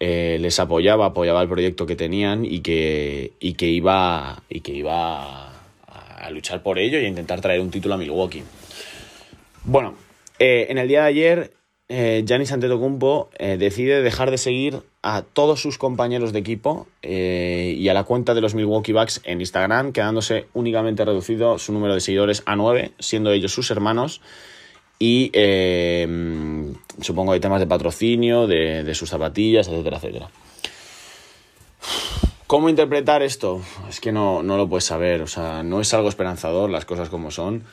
eh, 0.03 0.39
les 0.41 0.59
apoyaba, 0.59 1.05
apoyaba 1.05 1.43
el 1.43 1.47
proyecto 1.47 1.85
que 1.85 1.95
tenían 1.95 2.43
y 2.43 2.61
que, 2.61 3.33
y 3.39 3.53
que 3.53 3.67
iba, 3.67 4.41
y 4.49 4.61
que 4.61 4.71
iba 4.71 5.51
a, 5.85 6.31
luchar 6.31 6.63
por 6.63 6.79
ello 6.79 6.99
y 6.99 7.05
a 7.05 7.07
intentar 7.07 7.39
traer 7.39 7.61
un 7.61 7.69
título 7.69 7.93
a 7.93 7.97
Milwaukee. 7.99 8.41
Bueno, 9.63 9.93
eh, 10.39 10.65
en 10.69 10.79
el 10.79 10.87
día 10.87 11.01
de 11.01 11.07
ayer, 11.07 11.53
eh, 11.87 12.23
Giannis 12.25 12.51
Antetokounmpo 12.51 13.29
eh, 13.37 13.57
decide 13.57 14.01
dejar 14.01 14.31
de 14.31 14.39
seguir 14.39 14.81
a 15.03 15.21
todos 15.21 15.61
sus 15.61 15.77
compañeros 15.77 16.33
de 16.33 16.39
equipo 16.39 16.87
y 17.03 17.87
a 17.87 17.93
la 17.93 18.03
cuenta 18.03 18.33
de 18.33 18.41
los 18.41 18.55
Milwaukee 18.55 18.93
Bucks 18.93 19.21
en 19.23 19.39
Instagram, 19.39 19.91
quedándose 19.91 20.47
únicamente 20.53 21.05
reducido 21.05 21.59
su 21.59 21.73
número 21.73 21.93
de 21.93 21.99
seguidores 21.99 22.41
a 22.47 22.55
9, 22.55 22.91
siendo 22.97 23.31
ellos 23.31 23.53
sus 23.53 23.69
hermanos 23.69 24.21
y 25.01 25.31
eh, 25.33 26.07
supongo 27.01 27.31
hay 27.31 27.39
temas 27.39 27.59
de 27.59 27.65
patrocinio, 27.65 28.45
de, 28.45 28.93
sus 28.93 29.09
zapatillas, 29.09 29.67
etcétera, 29.67 29.97
etcétera. 29.97 30.29
¿Cómo 32.45 32.69
interpretar 32.69 33.23
esto? 33.23 33.61
Es 33.89 33.99
que 33.99 34.11
no, 34.11 34.43
no 34.43 34.57
lo 34.57 34.69
puedes 34.69 34.83
saber, 34.83 35.23
o 35.23 35.27
sea, 35.27 35.63
no 35.63 35.81
es 35.81 35.91
algo 35.95 36.07
esperanzador, 36.07 36.69
las 36.69 36.85
cosas 36.85 37.09
como 37.09 37.31
son, 37.31 37.63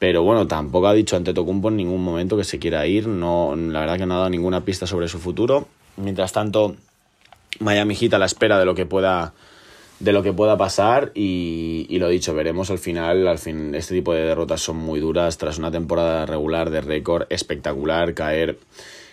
pero 0.00 0.24
bueno, 0.24 0.48
tampoco 0.48 0.88
ha 0.88 0.94
dicho 0.94 1.14
ante 1.14 1.32
Tocumpo 1.32 1.68
en 1.68 1.76
ningún 1.76 2.02
momento 2.02 2.36
que 2.36 2.42
se 2.42 2.58
quiera 2.58 2.84
ir, 2.88 3.06
no, 3.06 3.54
la 3.54 3.78
verdad 3.78 3.96
que 3.96 4.06
no 4.06 4.14
ha 4.14 4.18
dado 4.18 4.30
ninguna 4.30 4.64
pista 4.64 4.88
sobre 4.88 5.06
su 5.06 5.20
futuro. 5.20 5.68
Mientras 5.96 6.32
tanto, 6.32 6.74
Miami 7.60 7.94
Heat 7.94 8.14
a 8.14 8.18
la 8.18 8.26
espera 8.26 8.58
de 8.58 8.64
lo 8.64 8.74
que 8.74 8.84
pueda 8.84 9.32
de 10.00 10.12
lo 10.12 10.22
que 10.22 10.32
pueda 10.32 10.56
pasar 10.56 11.12
y, 11.14 11.86
y, 11.88 11.98
lo 11.98 12.08
dicho, 12.08 12.34
veremos 12.34 12.70
al 12.70 12.78
final, 12.78 13.26
al 13.28 13.38
fin, 13.38 13.74
este 13.74 13.94
tipo 13.94 14.12
de 14.12 14.22
derrotas 14.22 14.60
son 14.60 14.76
muy 14.76 15.00
duras. 15.00 15.38
Tras 15.38 15.58
una 15.58 15.70
temporada 15.70 16.26
regular 16.26 16.70
de 16.70 16.80
récord 16.80 17.26
espectacular, 17.30 18.14
caer 18.14 18.58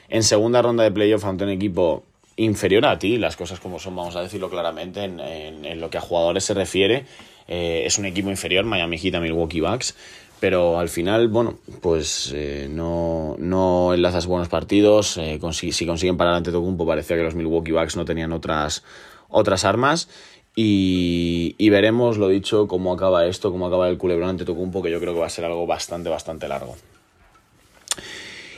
en 0.09 0.23
segunda 0.23 0.61
ronda 0.61 0.83
de 0.83 0.91
playoff 0.91 1.23
ante 1.25 1.45
un 1.45 1.51
equipo 1.51 2.03
inferior 2.35 2.85
a 2.85 2.99
ti, 2.99 3.17
las 3.17 3.35
cosas 3.35 3.59
como 3.59 3.79
son, 3.79 3.95
vamos 3.95 4.15
a 4.15 4.21
decirlo 4.21 4.49
claramente, 4.49 5.03
en, 5.03 5.19
en, 5.19 5.79
lo 5.79 5.89
que 5.89 5.97
a 5.97 6.01
jugadores 6.01 6.43
se 6.43 6.53
refiere, 6.53 7.05
eh, 7.47 7.83
es 7.85 7.97
un 7.97 8.05
equipo 8.05 8.29
inferior, 8.29 8.65
Miami 8.65 8.97
Heat 8.97 9.15
a 9.15 9.19
Milwaukee 9.19 9.61
Bucks, 9.61 9.95
pero 10.39 10.79
al 10.79 10.89
final, 10.89 11.27
bueno, 11.27 11.59
pues 11.81 12.31
eh, 12.33 12.67
no, 12.69 13.35
no 13.37 13.93
enlazas 13.93 14.25
buenos 14.25 14.49
partidos, 14.49 15.17
eh, 15.17 15.39
si 15.51 15.85
consiguen 15.85 16.17
parar 16.17 16.35
ante 16.35 16.51
Tocumpo 16.51 16.85
parecía 16.85 17.15
que 17.15 17.23
los 17.23 17.35
Milwaukee 17.35 17.71
Bucks 17.71 17.95
no 17.95 18.05
tenían 18.05 18.31
otras, 18.31 18.83
otras 19.29 19.65
armas 19.65 20.09
y, 20.55 21.69
veremos, 21.69 22.17
lo 22.17 22.27
dicho, 22.27 22.67
cómo 22.67 22.93
acaba 22.93 23.25
esto, 23.25 23.51
cómo 23.51 23.67
acaba 23.67 23.87
el 23.89 23.97
culebrón 23.97 24.29
ante 24.29 24.45
Tocumpo, 24.45 24.81
que 24.81 24.91
yo 24.91 24.99
creo 24.99 25.13
que 25.13 25.19
va 25.19 25.27
a 25.27 25.29
ser 25.29 25.45
algo 25.45 25.65
bastante, 25.65 26.09
bastante 26.09 26.47
largo. 26.47 26.75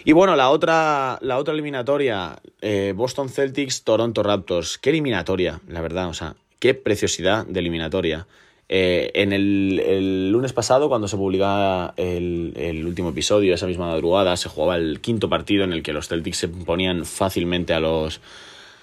Y 0.06 0.12
bueno, 0.12 0.36
la 0.36 0.50
otra, 0.50 1.18
la 1.22 1.38
otra 1.38 1.54
eliminatoria, 1.54 2.38
eh, 2.62 2.94
Boston 2.96 3.30
Celtics, 3.30 3.84
Toronto 3.84 4.22
Raptors. 4.24 4.78
Qué 4.78 4.90
eliminatoria, 4.90 5.62
la 5.68 5.82
verdad, 5.82 6.10
o 6.10 6.14
sea, 6.14 6.36
qué 6.60 6.74
preciosidad 6.74 7.46
de 7.46 7.60
eliminatoria. 7.60 8.28
Eh, 8.68 9.12
en 9.14 9.32
el, 9.32 10.32
lunes 10.32 10.52
pasado, 10.52 10.90
cuando 10.90 11.08
se 11.08 11.16
publicaba 11.16 11.94
el, 11.96 12.54
el, 12.56 12.86
último 12.86 13.10
episodio, 13.10 13.54
esa 13.54 13.68
misma 13.68 13.88
madrugada, 13.88 14.36
se 14.36 14.50
jugaba 14.50 14.78
el 14.78 15.00
quinto 15.00 15.30
partido 15.30 15.64
en 15.64 15.74
el 15.74 15.84
que 15.84 15.94
los 15.94 16.08
Celtics 16.08 16.38
se 16.38 16.48
ponían 16.48 17.06
fácilmente 17.06 17.74
a 17.74 17.80
los, 17.80 18.20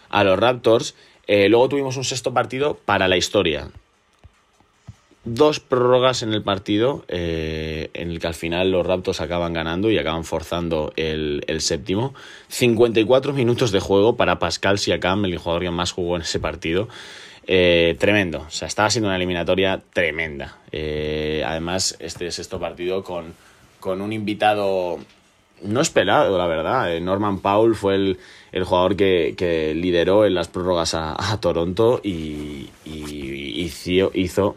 a 0.08 0.24
los 0.24 0.38
Raptors. 0.38 0.94
Eh, 1.32 1.48
luego 1.48 1.68
tuvimos 1.68 1.96
un 1.96 2.02
sexto 2.02 2.34
partido 2.34 2.74
para 2.74 3.06
la 3.06 3.16
historia. 3.16 3.70
Dos 5.22 5.60
prórrogas 5.60 6.24
en 6.24 6.32
el 6.32 6.42
partido, 6.42 7.04
eh, 7.06 7.88
en 7.94 8.10
el 8.10 8.18
que 8.18 8.26
al 8.26 8.34
final 8.34 8.72
los 8.72 8.84
Raptors 8.84 9.20
acaban 9.20 9.52
ganando 9.52 9.92
y 9.92 9.98
acaban 9.98 10.24
forzando 10.24 10.92
el, 10.96 11.44
séptimo. 11.60 12.14
54 12.48 13.32
minutos 13.32 13.70
de 13.70 13.78
juego 13.78 14.16
para 14.16 14.40
Pascal 14.40 14.80
Siakam, 14.80 15.24
el 15.24 15.38
jugador 15.38 15.62
que 15.62 15.70
más 15.70 15.92
jugó 15.92 16.16
en 16.16 16.22
ese 16.22 16.40
partido. 16.40 16.88
Eh, 17.46 17.94
tremendo, 18.00 18.40
o 18.48 18.50
sea, 18.50 18.66
estaba 18.66 18.90
siendo 18.90 19.06
una 19.06 19.16
eliminatoria 19.16 19.80
tremenda. 19.92 20.58
además, 21.46 21.96
este 22.00 22.28
sexto 22.32 22.58
partido 22.58 23.04
con 23.04 24.00
un 24.00 24.12
invitado 24.12 24.98
no 25.62 25.80
esperado, 25.80 26.36
la 26.38 26.46
verdad. 26.46 26.98
Norman 27.00 27.40
Paul 27.40 27.74
fue 27.74 27.94
el, 27.94 28.18
el 28.52 28.64
jugador 28.64 28.96
que, 28.96 29.72
lideró 29.74 30.26
en 30.26 30.34
las 30.34 30.48
prórrogas 30.48 30.94
a, 30.94 31.38
Toronto 31.40 32.00
y, 32.02 32.68
hizo, 32.84 34.10
hizo, 34.14 34.56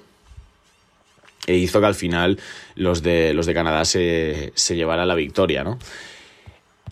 e 1.45 1.55
hizo 1.55 1.79
que 1.79 1.85
al 1.85 1.95
final 1.95 2.39
los 2.75 3.03
de, 3.03 3.33
los 3.33 3.45
de 3.45 3.53
Canadá 3.53 3.85
se, 3.85 4.51
se 4.55 4.75
llevaran 4.75 5.07
la 5.07 5.15
victoria, 5.15 5.63
¿no? 5.63 5.77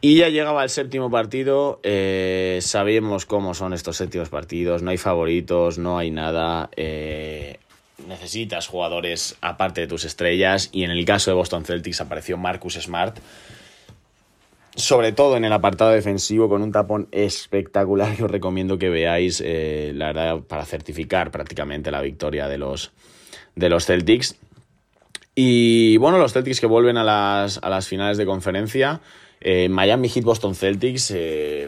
Y 0.04 0.16
ya 0.16 0.30
llegaba 0.30 0.64
el 0.64 0.72
séptimo 0.72 1.12
partido, 1.12 1.80
eh, 1.84 2.58
sabemos 2.64 3.28
cómo 3.28 3.54
son 3.54 3.74
estos 3.74 3.98
séptimos 3.98 4.30
partidos, 4.30 4.82
no 4.82 4.90
hay 4.90 4.98
favoritos, 4.98 5.78
no 5.78 6.00
hay 6.00 6.10
nada, 6.10 6.72
eh, 6.76 7.60
necesitas 8.08 8.66
jugadores 8.66 9.36
aparte 9.42 9.82
de 9.82 9.88
tus 9.88 10.04
estrellas 10.04 10.70
y 10.72 10.86
en 10.86 10.90
el 10.90 11.06
caso 11.06 11.30
de 11.30 11.36
Boston 11.36 11.66
Celtics 11.66 12.02
apareció 12.02 12.36
Marcus 12.36 12.80
Smart, 12.82 13.20
sobre 14.76 15.12
todo 15.12 15.38
en 15.38 15.46
el 15.46 15.54
apartado 15.54 15.92
defensivo, 15.92 16.50
con 16.50 16.62
un 16.62 16.72
tapón 16.72 17.08
espectacular 17.12 18.16
que 18.16 18.24
os 18.24 18.32
recomiendo 18.32 18.78
que 18.78 18.90
veáis, 18.90 19.42
eh, 19.46 19.92
la 19.96 20.08
verdad, 20.08 20.40
para 20.40 20.66
certificar 20.66 21.32
prácticamente 21.32 21.92
la 21.92 22.02
victoria 22.02 22.48
de 22.48 22.58
los, 22.58 22.92
de 23.56 23.70
los 23.70 23.86
Celtics. 23.86 24.36
Y 25.36 25.98
bueno, 25.98 26.18
los 26.18 26.34
Celtics 26.34 26.60
que 26.60 26.68
vuelven 26.68 26.98
a 26.98 27.04
las, 27.04 27.60
a 27.62 27.70
las 27.70 27.88
finales 27.88 28.18
de 28.18 28.26
conferencia. 28.26 29.02
Eh, 29.40 29.70
Miami 29.70 30.10
Heat 30.10 30.24
Boston 30.24 30.56
Celtics. 30.56 31.12
Eh, 31.12 31.68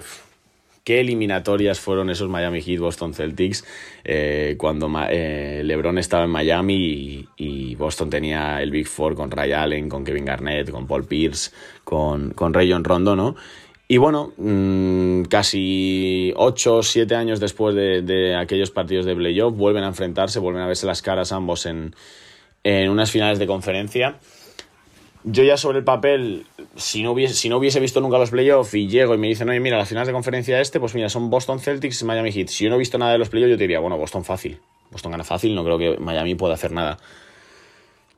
qué 0.84 1.00
eliminatorias 1.00 1.80
fueron 1.80 2.10
esos 2.10 2.30
Miami 2.30 2.62
Heat 2.62 2.80
Boston 2.80 3.14
Celtics 3.14 3.64
eh, 4.04 4.56
cuando 4.58 4.92
eh, 5.10 5.62
LeBron 5.64 5.98
estaba 5.98 6.26
en 6.26 6.30
Miami 6.30 7.28
y, 7.38 7.76
Boston 7.76 8.10
tenía 8.10 8.62
el 8.62 8.72
Big 8.72 8.88
Four 8.88 9.16
con 9.16 9.32
Ray 9.32 9.52
Allen, 9.52 9.90
con 9.90 10.06
Kevin 10.06 10.26
Garnett, 10.26 10.70
con 10.70 10.88
Paul 10.88 11.06
Pierce, 11.06 11.52
con, 11.84 12.32
con 12.32 12.54
Rayon 12.54 12.84
Rondo, 12.84 13.16
¿no? 13.16 13.36
Y 13.88 13.98
bueno, 13.98 14.32
mm, 14.38 15.24
casi 15.24 16.32
8 16.36 16.76
o 16.78 16.84
7 16.84 17.16
años 17.16 17.40
después 17.40 17.76
de, 17.76 18.36
aquellos 18.36 18.72
partidos 18.72 19.06
de 19.06 19.16
playoff, 19.16 19.56
vuelven 19.56 19.84
a 19.84 19.88
enfrentarse, 19.88 20.40
vuelven 20.40 20.62
a 20.62 20.68
verse 20.68 20.86
las 20.86 21.02
caras 21.02 21.32
ambos 21.32 21.66
en, 21.66 21.96
en 22.64 22.90
unas 22.90 23.12
finales 23.12 23.40
de 23.40 23.48
conferencia 23.48 24.20
yo 25.24 25.44
ya 25.44 25.58
sobre 25.58 25.80
el 25.80 25.84
papel, 25.84 26.46
si 26.76 27.04
no 27.04 27.12
hubiese, 27.12 27.34
si 27.34 27.50
no 27.50 27.58
hubiese 27.58 27.80
visto 27.80 28.02
nunca 28.02 28.18
los 28.18 28.32
playoffs 28.32 28.74
y 28.74 28.88
llego 28.88 29.16
y 29.16 29.18
me 29.18 29.28
dicen, 29.28 29.50
oye, 29.50 29.60
mira, 29.60 29.78
las 29.78 29.88
finales 29.88 30.08
de 30.08 30.14
conferencia 30.14 30.60
este, 30.60 30.80
pues 30.80 30.96
mira, 30.96 31.10
son 31.10 31.30
Boston 31.30 31.60
Celtics 31.60 32.02
y 32.02 32.06
Miami 32.06 32.32
Heat. 32.32 32.50
Si 32.50 32.64
yo 32.66 32.70
no 32.70 32.76
he 32.76 32.80
visto 32.80 32.98
nada 32.98 33.14
de 33.14 33.18
los 33.18 33.30
playoffs, 33.30 33.52
yo 33.52 33.58
te 33.58 33.64
diría, 33.64 33.80
bueno, 33.80 33.98
Boston 33.98 34.26
fácil. 34.26 34.60
Boston 34.92 35.12
gana 35.12 35.24
fácil, 35.24 35.56
no 35.56 35.64
creo 35.64 35.78
que 35.78 35.98
Miami 35.98 36.36
pueda 36.36 36.56
hacer 36.56 36.72
nada. 36.72 36.98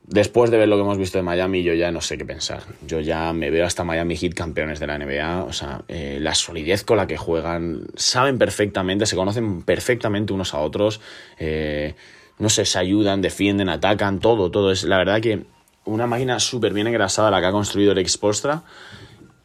Después 0.08 0.52
de 0.52 0.58
ver 0.58 0.68
lo 0.68 0.76
que 0.76 0.82
hemos 0.82 0.98
visto 0.98 1.18
de 1.18 1.22
Miami, 1.22 1.64
yo 1.64 1.74
ya 1.74 1.90
no 1.90 2.00
sé 2.00 2.16
qué 2.16 2.24
pensar. 2.24 2.62
Yo 2.86 3.00
ya 3.00 3.32
me 3.32 3.50
veo 3.50 3.66
hasta 3.66 3.82
Miami 3.82 4.16
Heat 4.16 4.34
campeones 4.34 4.78
de 4.78 4.86
la 4.86 4.98
NBA. 4.98 5.44
O 5.44 5.52
sea, 5.52 5.82
eh, 5.88 6.18
la 6.20 6.34
solidez 6.34 6.84
con 6.84 6.96
la 6.96 7.08
que 7.08 7.16
juegan, 7.16 7.86
saben 7.96 8.38
perfectamente, 8.38 9.06
se 9.06 9.16
conocen 9.16 9.62
perfectamente 9.62 10.32
unos 10.32 10.54
a 10.54 10.60
otros. 10.60 11.00
Eh, 11.38 11.94
no 12.38 12.48
sé, 12.48 12.64
se 12.66 12.78
ayudan, 12.78 13.20
defienden, 13.20 13.68
atacan, 13.68 14.20
todo, 14.20 14.48
todo. 14.50 14.70
Es 14.70 14.84
la 14.84 14.98
verdad 14.98 15.20
que 15.20 15.44
una 15.86 16.06
máquina 16.06 16.38
súper 16.38 16.72
bien 16.74 16.86
engrasada 16.86 17.30
la 17.30 17.40
que 17.40 17.46
ha 17.46 17.52
construido 17.52 17.92
el 17.92 17.98
Expostra 17.98 18.62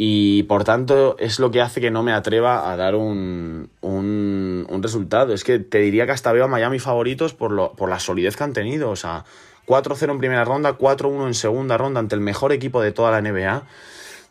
y 0.04 0.44
por 0.44 0.64
tanto 0.64 1.16
es 1.20 1.40
lo 1.40 1.52
que 1.52 1.62
hace 1.62 1.80
que 1.80 1.92
no 1.92 2.02
me 2.02 2.12
atreva 2.12 2.72
a 2.72 2.76
dar 2.76 2.96
un, 2.96 3.70
un, 3.82 4.80
resultado. 4.82 5.32
Es 5.32 5.44
que 5.44 5.60
te 5.60 5.78
diría 5.78 6.08
que 6.08 6.12
hasta 6.12 6.32
veo 6.32 6.46
a 6.46 6.48
Miami 6.48 6.80
favoritos 6.80 7.36
por, 7.36 7.52
lo, 7.52 7.74
por 7.74 7.88
la 7.88 8.00
solidez 8.00 8.36
que 8.36 8.44
han 8.44 8.54
tenido. 8.54 8.90
O 8.90 8.96
sea, 8.96 9.26
4-0 9.68 10.10
en 10.10 10.18
primera 10.18 10.44
ronda, 10.44 10.76
4-1 10.76 11.28
en 11.28 11.34
segunda 11.36 11.78
ronda 11.78 12.00
ante 12.00 12.16
el 12.16 12.22
mejor 12.22 12.52
equipo 12.52 12.82
de 12.82 12.92
toda 12.92 13.12
la 13.12 13.22
NBA. 13.22 13.62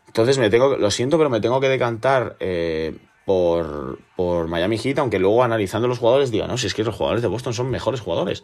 Entonces 0.07 0.37
me 0.39 0.49
tengo, 0.49 0.75
lo 0.75 0.91
siento, 0.91 1.17
pero 1.17 1.29
me 1.29 1.39
tengo 1.39 1.61
que 1.61 1.69
decantar 1.69 2.35
eh, 2.41 2.97
por, 3.23 3.99
por 4.17 4.49
Miami 4.49 4.77
Heat, 4.77 4.99
aunque 4.99 5.19
luego 5.19 5.41
analizando 5.41 5.87
los 5.87 5.99
jugadores 5.99 6.31
diga, 6.31 6.47
no, 6.47 6.57
si 6.57 6.67
es 6.67 6.73
que 6.73 6.83
los 6.83 6.95
jugadores 6.95 7.21
de 7.21 7.29
Boston 7.29 7.53
son 7.53 7.69
mejores 7.69 8.01
jugadores. 8.01 8.43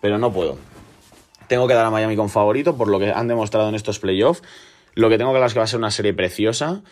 Pero 0.00 0.18
no 0.18 0.32
puedo. 0.32 0.56
Tengo 1.48 1.68
que 1.68 1.74
dar 1.74 1.86
a 1.86 1.90
Miami 1.90 2.16
con 2.16 2.28
favorito 2.28 2.76
por 2.76 2.88
lo 2.88 2.98
que 2.98 3.10
han 3.10 3.28
demostrado 3.28 3.68
en 3.68 3.74
estos 3.74 3.98
playoffs. 3.98 4.42
Lo 4.94 5.08
que 5.08 5.18
tengo 5.18 5.30
claro 5.30 5.46
es 5.46 5.52
que 5.52 5.58
va 5.60 5.64
a 5.64 5.68
ser 5.68 5.78
una 5.78 5.90
serie 5.90 6.14
preciosa. 6.14 6.82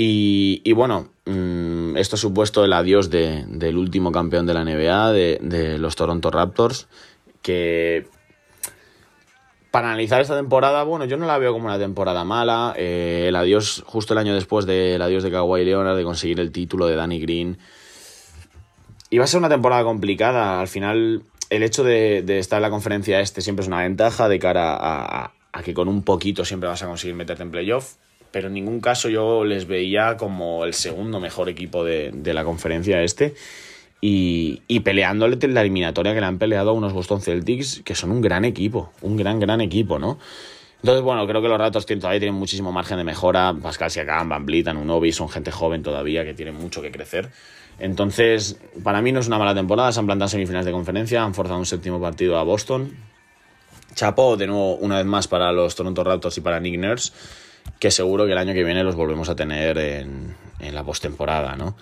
Y, 0.00 0.72
bueno, 0.74 1.08
mm, 1.26 1.96
esto 1.96 2.14
ha 2.14 2.18
supuesto 2.18 2.64
el 2.64 2.72
adiós 2.72 3.10
del 3.10 3.76
último 3.76 4.12
campeón 4.12 4.46
de 4.46 4.54
la 4.54 4.64
NBA, 4.64 5.12
de, 5.12 5.76
los 5.80 5.96
Toronto 5.96 6.30
Raptors, 6.30 6.86
que 7.42 8.06
para 9.72 9.88
analizar 9.88 10.20
esta 10.20 10.36
temporada, 10.36 10.84
bueno, 10.84 11.04
yo 11.04 11.16
no 11.16 11.26
la 11.26 11.36
veo 11.38 11.52
como 11.52 11.64
una 11.64 11.80
temporada 11.80 12.22
mala. 12.22 12.74
Eh, 12.76 13.26
el 13.26 13.34
adiós, 13.34 13.82
justo 13.86 14.14
el 14.14 14.18
año 14.18 14.34
después 14.34 14.66
del 14.66 15.02
adiós 15.02 15.24
de 15.24 15.32
Kawhi 15.32 15.64
Leonard, 15.64 15.96
de 15.96 16.04
conseguir 16.04 16.38
el 16.38 16.52
título 16.52 16.86
de 16.86 16.94
Danny 16.94 17.18
Green. 17.18 17.58
Iba 19.10 19.24
a 19.24 19.26
ser 19.26 19.38
una 19.38 19.48
temporada 19.48 19.82
complicada. 19.82 20.60
Al 20.60 20.68
final, 20.68 21.24
el 21.50 21.62
hecho 21.62 21.84
de, 21.84 22.38
estar 22.38 22.58
en 22.58 22.62
la 22.62 22.70
conferencia 22.70 23.20
este 23.20 23.40
siempre 23.40 23.62
es 23.62 23.68
una 23.68 23.82
ventaja 23.82 24.28
de 24.28 24.38
cara 24.38 24.76
a, 24.78 25.32
que 25.64 25.74
con 25.74 25.88
un 25.88 26.02
poquito 26.02 26.44
siempre 26.44 26.68
vas 26.68 26.82
a 26.82 26.86
conseguir 26.86 27.16
meterte 27.16 27.42
en 27.42 27.50
playoff. 27.50 27.94
Pero 28.30 28.48
en 28.48 28.54
ningún 28.54 28.80
caso 28.80 29.08
yo 29.08 29.44
les 29.44 29.66
veía 29.66 30.16
como 30.18 30.64
el 30.64 30.74
segundo 30.74 31.18
mejor 31.18 31.48
equipo 31.48 31.82
de, 31.82 32.12
la 32.24 32.44
conferencia 32.44 33.02
este. 33.02 33.34
Y, 34.00 34.80
peleándole 34.80 35.36
la 35.48 35.62
eliminatoria 35.62 36.14
que 36.14 36.20
le 36.20 36.26
han 36.26 36.38
peleado 36.38 36.70
a 36.70 36.72
unos 36.72 36.92
Boston 36.92 37.20
Celtics, 37.20 37.82
que 37.84 37.94
son 37.94 38.12
un 38.12 38.20
gran 38.20 38.44
equipo, 38.44 38.92
un 39.00 39.16
gran, 39.16 39.40
gran 39.40 39.60
equipo, 39.60 39.98
¿no? 39.98 40.18
Entonces, 40.82 41.02
bueno, 41.02 41.26
creo 41.26 41.42
que 41.42 41.48
los 41.48 41.58
Raptors 41.58 41.86
todavía 41.86 42.20
tienen 42.20 42.36
muchísimo 42.36 42.70
margen 42.70 42.98
de 42.98 43.04
mejora. 43.04 43.52
Pascal 43.60 43.90
Siakam, 43.90 44.28
Van 44.28 44.46
Vliet, 44.46 44.68
Anunobi 44.68 45.10
son 45.10 45.28
gente 45.28 45.50
joven 45.50 45.82
todavía 45.82 46.24
que 46.24 46.34
tiene 46.34 46.52
mucho 46.52 46.80
que 46.80 46.92
crecer. 46.92 47.30
Entonces, 47.78 48.58
para 48.82 49.00
mí 49.02 49.12
no 49.12 49.20
es 49.20 49.28
una 49.28 49.38
mala 49.38 49.54
temporada. 49.54 49.92
Se 49.92 50.00
han 50.00 50.06
plantado 50.06 50.28
semifinales 50.28 50.66
de 50.66 50.72
conferencia, 50.72 51.22
han 51.22 51.34
forzado 51.34 51.58
un 51.58 51.66
séptimo 51.66 52.00
partido 52.00 52.38
a 52.38 52.42
Boston. 52.42 52.96
Chapó 53.94 54.36
de 54.36 54.46
nuevo 54.46 54.74
una 54.76 54.96
vez 54.98 55.06
más 55.06 55.28
para 55.28 55.52
los 55.52 55.74
Toronto 55.74 56.04
Raptors 56.04 56.36
y 56.38 56.40
para 56.40 56.60
Nick 56.60 56.78
Nurse, 56.78 57.12
que 57.78 57.90
seguro 57.90 58.26
que 58.26 58.32
el 58.32 58.38
año 58.38 58.52
que 58.52 58.64
viene 58.64 58.82
los 58.84 58.96
volvemos 58.96 59.28
a 59.28 59.36
tener 59.36 59.78
en, 59.78 60.34
la 60.60 60.84
postemporada, 60.84 61.56
¿no? 61.56 61.76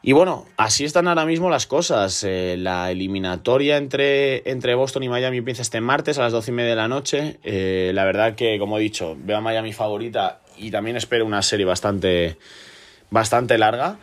Y 0.00 0.12
bueno, 0.12 0.46
así 0.56 0.84
están 0.84 1.08
ahora 1.08 1.26
mismo 1.26 1.50
las 1.50 1.66
cosas. 1.66 2.22
Eh, 2.24 2.56
la 2.56 2.90
eliminatoria 2.90 3.76
entre, 3.76 4.48
entre 4.48 4.74
Boston 4.74 5.02
y 5.02 5.08
Miami 5.08 5.38
empieza 5.38 5.60
este 5.60 5.80
martes 5.80 6.18
a 6.18 6.22
las 6.22 6.32
12 6.32 6.50
y 6.50 6.54
media 6.54 6.70
de 6.70 6.76
la 6.76 6.88
noche. 6.88 7.38
Eh, 7.42 7.90
la 7.94 8.04
verdad 8.04 8.34
que, 8.34 8.58
como 8.58 8.78
he 8.78 8.80
dicho, 8.80 9.16
veo 9.18 9.38
a 9.38 9.40
Miami 9.40 9.72
favorita 9.72 10.40
y 10.56 10.70
también 10.70 10.96
espero 10.96 11.26
una 11.26 11.42
serie 11.42 11.66
bastante, 11.66 12.38
bastante 13.10 13.58
larga. 13.58 13.98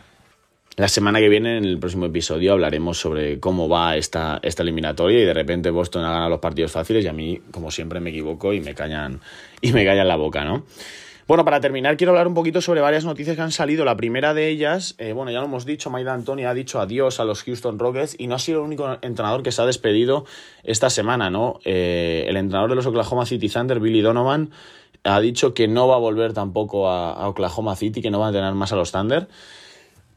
La 0.76 0.88
semana 0.88 1.20
que 1.20 1.30
viene, 1.30 1.56
en 1.56 1.64
el 1.64 1.78
próximo 1.78 2.04
episodio, 2.04 2.52
hablaremos 2.52 2.98
sobre 2.98 3.40
cómo 3.40 3.66
va 3.66 3.96
esta, 3.96 4.38
esta 4.42 4.62
eliminatoria 4.62 5.20
y 5.20 5.24
de 5.24 5.32
repente 5.32 5.70
Boston 5.70 6.04
ha 6.04 6.10
ganado 6.10 6.28
los 6.28 6.40
partidos 6.40 6.70
fáciles 6.70 7.02
y 7.02 7.08
a 7.08 7.14
mí, 7.14 7.40
como 7.50 7.70
siempre, 7.70 7.98
me 7.98 8.10
equivoco 8.10 8.52
y 8.52 8.60
me 8.60 8.74
cañan, 8.74 9.20
y 9.62 9.72
me 9.72 9.86
callan 9.86 10.06
la 10.06 10.16
boca, 10.16 10.44
¿no? 10.44 10.64
Bueno, 11.26 11.46
para 11.46 11.60
terminar, 11.60 11.96
quiero 11.96 12.12
hablar 12.12 12.28
un 12.28 12.34
poquito 12.34 12.60
sobre 12.60 12.82
varias 12.82 13.06
noticias 13.06 13.34
que 13.36 13.42
han 13.42 13.52
salido. 13.52 13.86
La 13.86 13.96
primera 13.96 14.34
de 14.34 14.48
ellas, 14.48 14.94
eh, 14.98 15.14
bueno, 15.14 15.32
ya 15.32 15.40
lo 15.40 15.46
hemos 15.46 15.64
dicho, 15.64 15.88
Maida 15.88 16.12
Antonio 16.12 16.48
ha 16.48 16.52
dicho 16.52 16.78
adiós 16.78 17.20
a 17.20 17.24
los 17.24 17.42
Houston 17.42 17.78
Rockets 17.78 18.14
y 18.18 18.26
no 18.26 18.34
ha 18.34 18.38
sido 18.38 18.60
el 18.60 18.66
único 18.66 18.98
entrenador 19.00 19.42
que 19.42 19.52
se 19.52 19.62
ha 19.62 19.66
despedido 19.66 20.26
esta 20.62 20.90
semana, 20.90 21.30
¿no? 21.30 21.58
Eh, 21.64 22.26
el 22.28 22.36
entrenador 22.36 22.68
de 22.68 22.76
los 22.76 22.86
Oklahoma 22.86 23.24
City 23.24 23.48
Thunder, 23.48 23.80
Billy 23.80 24.02
Donovan, 24.02 24.50
ha 25.04 25.20
dicho 25.20 25.54
que 25.54 25.68
no 25.68 25.88
va 25.88 25.96
a 25.96 25.98
volver 25.98 26.34
tampoco 26.34 26.88
a, 26.88 27.26
Oklahoma 27.28 27.74
City, 27.76 28.02
que 28.02 28.10
no 28.10 28.20
va 28.20 28.26
a 28.26 28.28
entrenar 28.28 28.54
más 28.54 28.72
a 28.72 28.76
los 28.76 28.92
Thunder. 28.92 29.26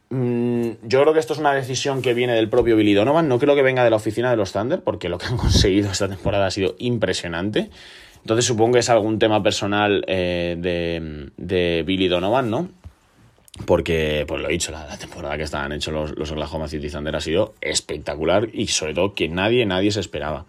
Mm, 0.10 0.72
yo 0.84 1.02
creo 1.02 1.14
que 1.14 1.20
esto 1.20 1.34
es 1.34 1.40
una 1.40 1.54
decisión 1.54 2.02
que 2.02 2.14
viene 2.14 2.34
del 2.34 2.50
propio 2.50 2.76
Billy 2.76 2.94
Donovan. 2.94 3.28
No 3.28 3.40
creo 3.40 3.56
que 3.56 3.62
venga 3.62 3.84
de 3.84 3.90
la 3.90 3.98
oficina 3.98 4.32
de 4.32 4.38
los 4.38 4.52
Thunder, 4.52 4.82
porque 4.82 5.10
lo 5.10 5.18
que 5.18 5.28
han 5.28 5.38
conseguido 5.38 5.92
esta 5.92 6.08
temporada 6.08 6.48
ha 6.48 6.52
sido 6.52 6.76
impresionante. 6.80 7.70
Entonces 8.22 8.46
supongo 8.46 8.74
que 8.74 8.80
es 8.80 8.90
algún 8.90 9.18
tema 9.18 9.42
personal 9.42 10.04
eh, 10.08 10.56
de, 10.58 11.84
Billy 11.86 12.08
Donovan, 12.08 12.50
¿no? 12.50 12.70
Porque, 13.66 14.26
pues 14.28 14.42
lo 14.42 14.50
he 14.50 14.52
dicho, 14.52 14.72
la, 14.72 14.98
temporada 14.98 15.38
que 15.38 15.44
estaban 15.44 15.72
hechos 15.72 15.94
los, 15.94 16.18
los 16.18 16.32
Oklahoma 16.32 16.68
City 16.68 16.90
Thunder 16.90 17.16
ha 17.16 17.22
sido 17.22 17.56
espectacular 17.62 18.50
y 18.54 18.68
sobre 18.68 18.94
todo 18.94 19.14
que 19.14 19.28
nadie, 19.28 19.66
nadie 19.66 19.92
se 19.92 20.00
esperaba. 20.00 20.46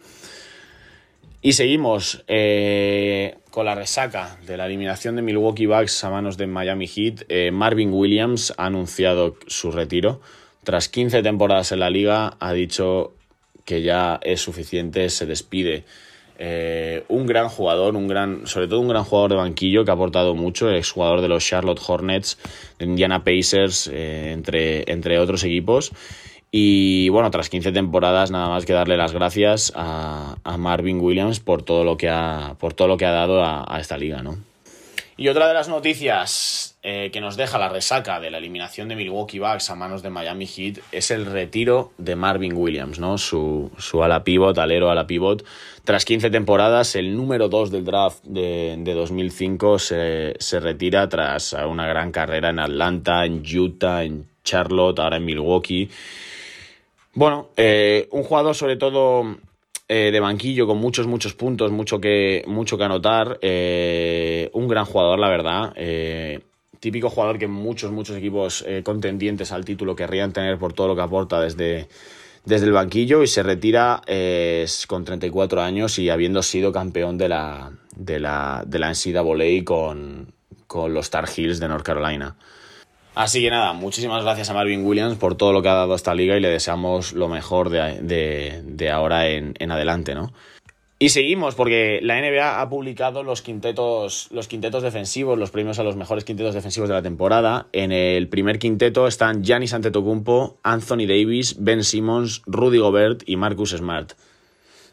Y 1.42 1.55
seguimos 1.55 2.23
eh, 2.29 3.38
con 3.51 3.67
la 3.67 3.75
resaca 3.75 4.37
de 4.47 4.57
la 4.57 4.67
eliminación 4.67 5.17
de 5.17 5.23
Milwaukee 5.23 5.67
Bucks 5.67 6.05
a 6.05 6.11
manos 6.11 6.37
de 6.37 6.47
Miami 6.47 6.87
Heat. 6.87 7.25
Eh, 7.29 7.51
Marvin 7.51 7.93
Williams 7.93 8.55
ha 8.57 8.67
anunciado 8.67 9.37
su 9.47 9.73
retiro. 9.73 10.21
Tras 10.65 10.89
15 10.89 11.23
temporadas 11.23 11.73
en 11.73 11.81
la 11.81 11.91
liga, 11.91 12.37
ha 12.39 12.53
dicho 12.53 13.13
que 13.65 13.83
ya 13.83 14.21
es 14.23 14.41
suficiente, 14.41 15.09
se 15.11 15.27
despide 15.27 15.85
eh, 16.39 17.05
un 17.09 17.27
gran 17.27 17.49
jugador, 17.49 17.97
un 17.97 18.09
gran, 18.09 18.47
sobre 18.47 18.67
todo 18.67 18.81
un 18.81 18.89
gran 18.89 19.05
jugador 19.05 19.31
de 19.31 19.37
banquillo 19.37 19.85
que 19.85 19.91
ha 19.91 19.95
aportado 19.95 20.35
mucho, 20.35 20.71
exjugador 20.71 21.21
de 21.21 21.29
los 21.29 21.45
Charlotte 21.45 21.81
Hornets, 21.87 22.39
de 22.79 22.87
Indiana 22.87 23.25
Pacers, 23.25 23.89
eh, 23.93 24.33
entre, 24.33 24.91
entre 24.91 25.19
otros 25.19 25.45
equipos. 25.45 25.93
Y 26.53 27.09
bueno, 27.11 27.31
tras 27.31 27.49
15 27.49 27.73
temporadas, 27.73 28.31
nada 28.31 28.49
más 28.49 28.67
que 28.67 28.73
darle 28.73 28.97
las 28.97 29.13
gracias 29.13 29.73
a, 29.77 30.37
Marvin 30.59 31.01
Williams 31.01 31.41
por 31.41 31.63
todo 31.63 31.85
lo 31.85 31.97
que 31.97 32.09
ha, 32.09 32.57
por 32.59 32.75
todo 32.75 32.89
lo 32.89 32.97
que 32.97 33.07
ha 33.07 33.13
dado 33.13 33.45
a, 33.45 33.65
a 33.69 33.81
esta 33.81 33.97
liga, 33.97 34.23
¿no? 34.23 34.37
Y 35.21 35.29
otra 35.29 35.49
de 35.49 35.53
las 35.53 35.69
noticias 35.69 36.79
eh, 36.83 37.11
que 37.13 37.21
nos 37.21 37.37
deja 37.37 37.59
la 37.59 37.69
resaca 37.69 38.21
de 38.21 38.31
la 38.31 38.39
eliminación 38.39 38.89
de 38.89 38.97
Milwaukee 38.97 39.39
Bucks 39.39 39.69
a 39.69 39.75
manos 39.75 40.03
de 40.03 40.09
Miami 40.09 40.47
Heat 40.47 40.79
es 40.93 41.11
el 41.11 41.27
retiro 41.27 41.93
de 41.99 42.17
Marvin 42.17 42.55
Williams, 42.57 42.99
¿no? 42.99 43.19
Su, 43.19 43.71
su 43.77 44.03
ala 44.03 44.25
pivot, 44.25 44.57
alero 44.57 44.91
ala 44.91 45.07
pivot. 45.07 45.45
Tras 45.85 46.07
15 46.07 46.31
temporadas, 46.31 46.97
el 46.97 47.15
número 47.15 47.51
2 47.51 47.71
del 47.71 47.85
draft 47.85 48.25
de, 48.25 48.77
de 48.79 48.95
2005 48.95 49.79
se, 49.79 50.37
se, 50.39 50.59
retira 50.59 51.07
tras 51.11 51.53
una 51.53 51.87
gran 51.87 52.13
carrera 52.13 52.49
en 52.49 52.59
Atlanta, 52.59 53.27
en 53.27 53.43
Utah, 53.45 54.05
en 54.05 54.27
Charlotte, 54.43 55.01
ahora 55.01 55.19
en 55.19 55.27
Milwaukee. 55.27 55.91
Bueno, 57.14 57.49
eh, 57.57 58.09
un 58.12 58.23
jugador 58.23 58.55
sobre 58.55 58.77
todo 58.77 59.37
eh, 59.92 60.12
de 60.12 60.20
banquillo 60.20 60.68
con 60.68 60.79
muchos, 60.79 61.09
muchos 61.09 61.35
puntos, 61.35 61.73
mucho 61.73 62.01
que, 62.01 62.44
mucho 62.46 62.79
que 62.79 62.85
anotar. 62.85 63.40
Eh, 63.42 64.49
un 64.53 64.68
gran 64.68 64.85
jugador, 64.85 65.18
la 65.18 65.29
verdad. 65.29 65.73
Eh, 65.75 66.38
típico 66.79 67.11
jugador 67.11 67.40
que 67.40 67.49
muchos, 67.49 67.90
muchos 67.90 68.16
equipos 68.16 68.64
contendientes 68.85 69.51
al 69.51 69.64
título 69.64 69.96
querrían 69.96 70.33
tener 70.33 70.59
por 70.59 70.75
todo 70.75 70.87
lo 70.87 70.94
que 70.94 71.03
aporta 71.03 71.40
desde, 71.40 71.88
desde 72.44 72.66
el 72.66 72.73
banquillo 72.73 73.25
y 73.25 73.27
se 73.27 73.42
retira 73.42 74.01
con 74.87 75.05
34 75.05 75.61
años 75.61 75.99
y 75.99 76.09
habiendo 76.09 76.40
sido 76.40 76.70
campeón 76.70 77.18
de 77.18 77.29
la, 77.29 77.73
de 77.96 78.20
la, 78.20 78.62
de 78.64 78.79
la 78.79 78.92
NCAA 78.92 79.64
con, 79.64 80.33
con 80.68 80.94
los 80.94 81.11
Tar 81.11 81.29
Heels 81.29 81.59
de 81.59 81.66
North 81.66 81.85
Carolina. 81.85 82.37
Así 83.14 83.42
que 83.42 83.51
nada, 83.51 83.73
muchísimas 83.73 84.23
gracias 84.23 84.51
a 84.51 84.55
Marvin 84.55 84.85
Williams 84.85 85.16
por 85.16 85.35
todo 85.35 85.53
lo 85.53 85.62
que 85.62 85.68
ha 85.68 85.75
dado 85.75 85.92
a 85.92 85.96
esta 85.96 86.14
liga 86.14 86.37
y 86.37 86.40
le 86.40 86.49
deseamos 86.49 87.12
lo 87.12 87.29
mejor 87.29 87.68
de, 87.70 88.90
ahora 88.92 89.29
en, 89.29 89.55
en 89.59 89.70
adelante, 89.73 90.14
¿no? 90.14 90.33
Y 91.03 91.09
seguimos 91.09 91.55
porque 91.55 92.01
la 92.03 92.20
NBA 92.20 92.61
ha 92.61 92.68
publicado 92.68 93.23
los 93.23 93.40
quintetos, 93.40 94.29
los 94.33 94.49
quintetos 94.49 94.83
defensivos, 94.83 95.38
los 95.38 95.51
premios 95.51 95.79
a 95.79 95.83
los 95.83 95.96
mejores 95.96 96.25
quintetos 96.25 96.53
defensivos 96.53 96.90
de 96.90 96.94
la 96.94 97.01
temporada. 97.01 97.68
En 97.73 97.90
el 97.90 98.29
primer 98.29 98.59
quinteto 98.59 99.07
están 99.07 99.42
Giannis 99.42 99.73
Antetokounmpo, 99.73 100.59
Anthony 100.62 101.07
Davis, 101.09 101.57
Ben 101.59 101.85
Simmons, 101.85 102.42
Rudy 102.44 102.77
Gobert 102.77 103.23
y 103.25 103.37
Marcus 103.37 103.70
Smart. 103.70 104.12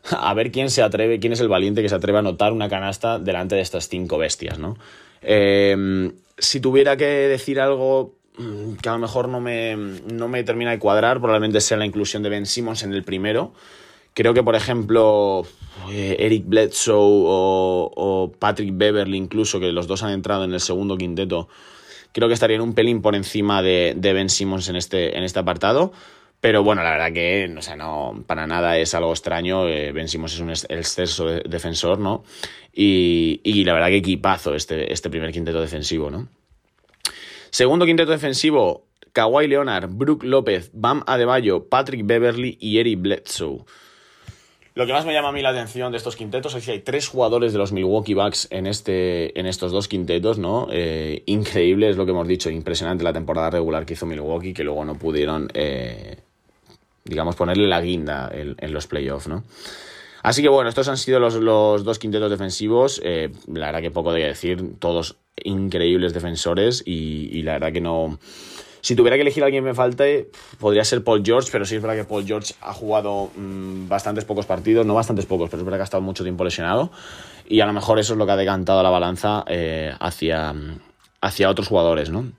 A 0.09 0.33
ver 0.33 0.53
quién 0.53 0.69
se 0.69 0.81
atreve, 0.81 1.19
quién 1.19 1.33
es 1.33 1.41
el 1.41 1.49
valiente 1.49 1.81
que 1.81 1.89
se 1.89 1.95
atreve 1.95 2.19
a 2.19 2.21
anotar 2.21 2.53
una 2.53 2.69
canasta 2.69 3.19
delante 3.19 3.55
de 3.55 3.61
estas 3.61 3.89
cinco 3.89 4.17
bestias, 4.17 4.59
¿no? 4.59 4.77
Eh, 5.21 6.13
si 6.37 6.59
tuviera 6.59 6.97
que 6.97 7.05
decir 7.05 7.59
algo 7.59 8.15
mm, 8.37 8.75
que 8.75 8.89
a 8.89 8.93
lo 8.93 8.99
mejor 8.99 9.29
no 9.29 9.39
me, 9.39 9.75
no 9.75 10.27
me 10.27 10.43
termina 10.43 10.71
de 10.71 10.79
cuadrar, 10.79 11.19
probablemente 11.19 11.61
sea 11.61 11.77
la 11.77 11.85
inclusión 11.85 12.23
de 12.23 12.29
Ben 12.29 12.45
Simmons 12.45 12.83
en 12.83 12.93
el 12.93 13.03
primero. 13.03 13.53
Creo 14.13 14.33
que, 14.33 14.41
por 14.41 14.55
ejemplo, 14.55 15.45
eh, 15.91 16.15
Eric 16.19 16.45
Bledsoe 16.47 16.95
o, 16.97 18.31
Patrick 18.39 18.71
Beverly, 18.73 19.17
incluso, 19.17 19.59
que 19.59 19.71
los 19.71 19.85
dos 19.85 20.01
han 20.01 20.11
entrado 20.11 20.43
en 20.43 20.53
el 20.53 20.59
segundo 20.59 20.97
quinteto, 20.97 21.49
creo 22.13 22.27
que 22.27 22.33
estarían 22.33 22.61
un 22.61 22.73
pelín 22.73 23.03
por 23.03 23.15
encima 23.15 23.61
de, 23.61 23.93
de 23.95 24.13
Ben 24.13 24.29
Simmons 24.29 24.69
en 24.69 24.75
este, 24.75 25.15
en 25.17 25.23
este 25.23 25.37
apartado. 25.37 25.91
Pero 26.39 26.63
bueno, 26.63 26.83
la 26.83 26.91
verdad 26.91 27.11
que, 27.11 27.53
o 27.57 27.61
sea, 27.61 27.75
no, 27.75 28.23
para 28.27 28.45
nada 28.45 28.77
es 28.77 28.93
algo 28.93 29.11
extraño. 29.11 29.67
Eh, 29.67 29.91
ben 29.91 30.07
Simmons 30.07 30.35
es 30.35 30.39
un 30.39 30.51
exceso 30.51 31.27
de 31.27 31.41
defensor, 31.41 31.99
¿no? 31.99 32.23
Y, 32.71 33.41
y, 33.43 33.63
la 33.63 33.73
verdad 33.73 33.87
que 33.87 33.97
equipazo 33.97 34.53
este, 34.53 34.93
este 34.93 35.09
primer 35.09 35.31
quinteto 35.31 35.59
defensivo, 35.59 36.11
¿no? 36.11 36.27
Segundo 37.49 37.85
quinteto 37.85 38.11
defensivo, 38.11 38.85
Kawhi 39.13 39.47
Leonard, 39.47 39.89
Brook 39.89 40.23
López, 40.23 40.69
Bam 40.73 41.03
Adebayo, 41.07 41.67
Patrick 41.69 42.05
Beverly 42.05 42.55
y 42.61 42.77
Eric 42.77 43.01
Bledsoe. 43.01 43.65
Lo 44.77 44.85
que 44.85 44.93
más 44.93 45.07
me 45.07 45.13
llama 45.13 45.29
a 45.29 45.31
mí 45.31 45.41
la 45.41 45.49
atención 45.49 45.91
de 45.91 45.97
estos 45.97 46.15
quintetos 46.15 46.53
es 46.53 46.63
que 46.63 46.71
hay 46.73 46.81
tres 46.81 47.07
jugadores 47.07 47.51
de 47.51 47.57
los 47.57 47.71
Milwaukee 47.71 48.13
Bucks 48.13 48.47
en, 48.51 48.67
este, 48.67 49.39
en 49.39 49.47
estos 49.47 49.71
dos 49.71 49.87
quintetos, 49.87 50.37
¿no? 50.37 50.67
Eh, 50.71 51.23
increíble, 51.25 51.89
es 51.89 51.97
lo 51.97 52.05
que 52.05 52.11
hemos 52.11 52.27
dicho, 52.27 52.51
impresionante 52.51 53.03
la 53.03 53.11
temporada 53.11 53.49
regular 53.49 53.87
que 53.87 53.93
hizo 53.93 54.05
Milwaukee, 54.05 54.53
que 54.53 54.63
luego 54.63 54.85
no 54.85 54.93
pudieron, 54.93 55.49
eh, 55.55 56.17
digamos, 57.07 57.35
ponerle 57.35 57.67
la 57.67 57.81
guinda 57.81 58.29
en, 58.31 58.73
los 58.73 58.87
playoffs, 58.87 59.27
¿no? 59.27 59.43
Así 60.23 60.41
que 60.41 60.49
bueno, 60.49 60.69
estos 60.69 60.87
han 60.89 60.97
sido 60.97 61.19
los, 61.19 61.35
los 61.35 61.83
dos 61.83 61.99
quintetos 61.99 62.29
defensivos. 62.29 62.99
Eh, 63.03 63.31
la 63.47 63.67
verdad 63.67 63.81
que 63.81 63.91
poco 63.91 64.11
de 64.11 64.25
decir, 64.25 64.75
todos 64.79 65.17
increíbles 65.43 66.13
defensores 66.13 66.83
y, 66.85 67.29
y 67.31 67.43
la 67.43 67.53
verdad 67.53 67.71
que 67.71 67.81
no 67.81 68.17
si 68.87 68.95
tuviera 68.95 69.17
que 69.17 69.21
elegir 69.23 69.43
a 69.43 69.47
alguien 69.47 69.65
que 69.65 69.69
me 69.71 69.75
falte, 69.75 70.29
podría 70.59 70.85
ser 70.85 71.03
Paul 71.03 71.21
George, 71.21 71.49
pero 71.51 71.65
sí 71.65 71.75
es 71.75 71.81
verdad 71.81 71.97
que 71.97 72.03
Paul 72.05 72.25
George 72.25 72.53
ha 72.61 72.73
jugado 72.73 73.31
mmm, 73.35 73.89
bastantes 73.89 74.23
pocos 74.23 74.45
partidos, 74.45 74.85
no 74.85 74.93
bastantes 74.93 75.25
pocos, 75.25 75.49
pero 75.49 75.61
es 75.61 75.65
verdad 75.65 75.79
que 75.79 75.81
ha 75.81 75.83
estado 75.83 76.01
mucho 76.01 76.23
tiempo 76.23 76.45
lesionado. 76.45 76.89
Y 77.49 77.59
a 77.59 77.65
lo 77.65 77.73
mejor 77.73 77.99
eso 77.99 78.13
es 78.13 78.19
lo 78.19 78.25
que 78.25 78.31
ha 78.31 78.37
decantado 78.37 78.81
la 78.83 78.89
balanza 78.89 79.43
eh, 79.47 79.93
hacia, 79.99 80.55
hacia 81.19 81.49
otros 81.49 81.67
jugadores, 81.67 82.09
¿no? 82.09 82.31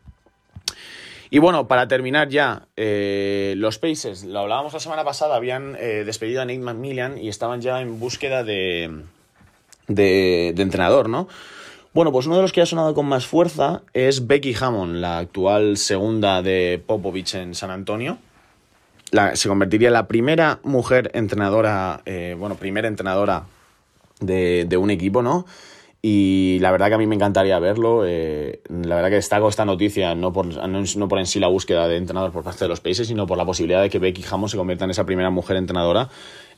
Y 1.31 1.39
bueno, 1.39 1.69
para 1.69 1.89
terminar 1.89 2.29
ya, 2.29 2.69
eh, 2.77 3.55
los 3.57 3.79
Pacers, 3.79 4.25
lo 4.25 4.41
hablábamos 4.41 4.73
la 4.73 4.81
semana 4.81 5.05
pasada, 5.05 5.37
habían 5.37 5.77
eh, 5.79 6.05
despedido 6.05 6.41
a 6.41 6.45
Nate 6.45 6.59
McMillan 6.59 7.19
y 7.19 7.29
estaban 7.29 7.61
ya 7.61 7.81
en 7.81 8.01
búsqueda 8.01 8.45
de, 8.45 9.03
de, 9.89 10.53
de 10.55 10.63
entrenador, 10.63 11.09
¿no? 11.09 11.29
Bueno, 11.93 12.13
pues 12.13 12.27
uno 12.27 12.37
de 12.37 12.43
los 12.43 12.53
que 12.53 12.61
ha 12.61 12.67
sonado 12.67 12.95
con 12.95 13.07
más 13.07 13.27
fuerza 13.27 13.83
es 13.93 14.27
Becky 14.27 14.55
Hammond, 14.59 14.97
la 14.97 15.19
actual 15.19 15.77
segunda 15.77 16.43
de 16.43 16.83
Popovich 16.87 17.35
en 17.35 17.55
San 17.55 17.71
Antonio. 17.71 18.19
La, 19.11 19.35
se 19.37 19.49
convertiría 19.49 19.89
en 19.89 19.95
la 19.95 20.07
primera 20.07 20.61
mujer 20.63 21.11
entrenadora, 21.15 22.03
eh, 22.05 22.37
bueno, 22.39 22.57
primera 22.57 22.89
entrenadora 22.89 23.45
de, 24.21 24.67
de, 24.69 24.77
un 24.77 24.91
equipo, 24.91 25.23
¿no? 25.23 25.47
Y 26.01 26.59
la 26.61 26.71
verdad 26.71 26.89
que 26.89 26.95
a 26.95 26.99
mí 26.99 27.07
me 27.07 27.17
encantaría 27.17 27.59
verlo. 27.59 28.05
Eh, 28.07 28.61
la 28.69 28.95
verdad 28.97 29.09
que 29.09 29.17
destaco 29.17 29.49
esta 29.49 29.65
noticia, 29.65 30.15
no 30.15 30.33
por, 30.33 30.47
no, 30.47 30.83
no 30.97 31.09
por 31.09 31.19
en 31.19 31.27
sí 31.27 31.41
la 31.41 31.49
búsqueda 31.49 31.89
de 31.89 31.97
entrenador 31.97 32.31
por 32.31 32.45
parte 32.45 32.65
de 32.65 32.69
los 32.69 32.81
países, 32.81 33.09
sino 33.09 33.27
por 33.27 33.37
la 33.37 33.45
posibilidad 33.45 33.83
de 33.83 33.91
que 33.91 33.99
Becky 33.99 34.25
Hammond 34.31 34.51
se 34.51 34.57
convierta 34.57 34.85
en 34.85 34.93
esa 34.93 35.05
primera 35.05 35.31
mujer 35.31 35.57
entrenadora 35.57 36.09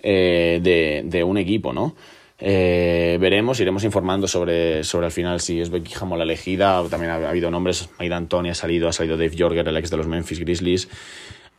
eh, 0.03 0.61
de, 0.62 1.03
de 1.05 1.24
un 1.24 1.38
equipo, 1.38 1.72
¿no? 1.72 1.94
Eh, 2.42 3.18
veremos, 3.20 3.61
iremos 3.61 3.85
informando 3.85 4.26
sobre, 4.26 4.83
sobre 4.83 5.07
al 5.07 5.12
final 5.12 5.40
si 5.40 5.61
es 5.61 5.70
Becky 5.70 5.94
Hammond 5.98 6.18
la 6.18 6.24
elegida. 6.24 6.83
También 6.90 7.12
ha, 7.12 7.16
ha 7.16 7.31
habido 7.31 7.50
nombres, 7.50 7.88
Mike 7.98 8.11
D'Antoni 8.11 8.50
ha 8.50 8.55
salido, 8.55 8.88
ha 8.88 8.92
salido 8.92 9.16
Dave 9.16 9.35
Jorger, 9.38 9.66
el 9.66 9.76
ex 9.76 9.90
de 9.90 9.96
los 9.96 10.07
Memphis 10.07 10.40
Grizzlies. 10.40 10.88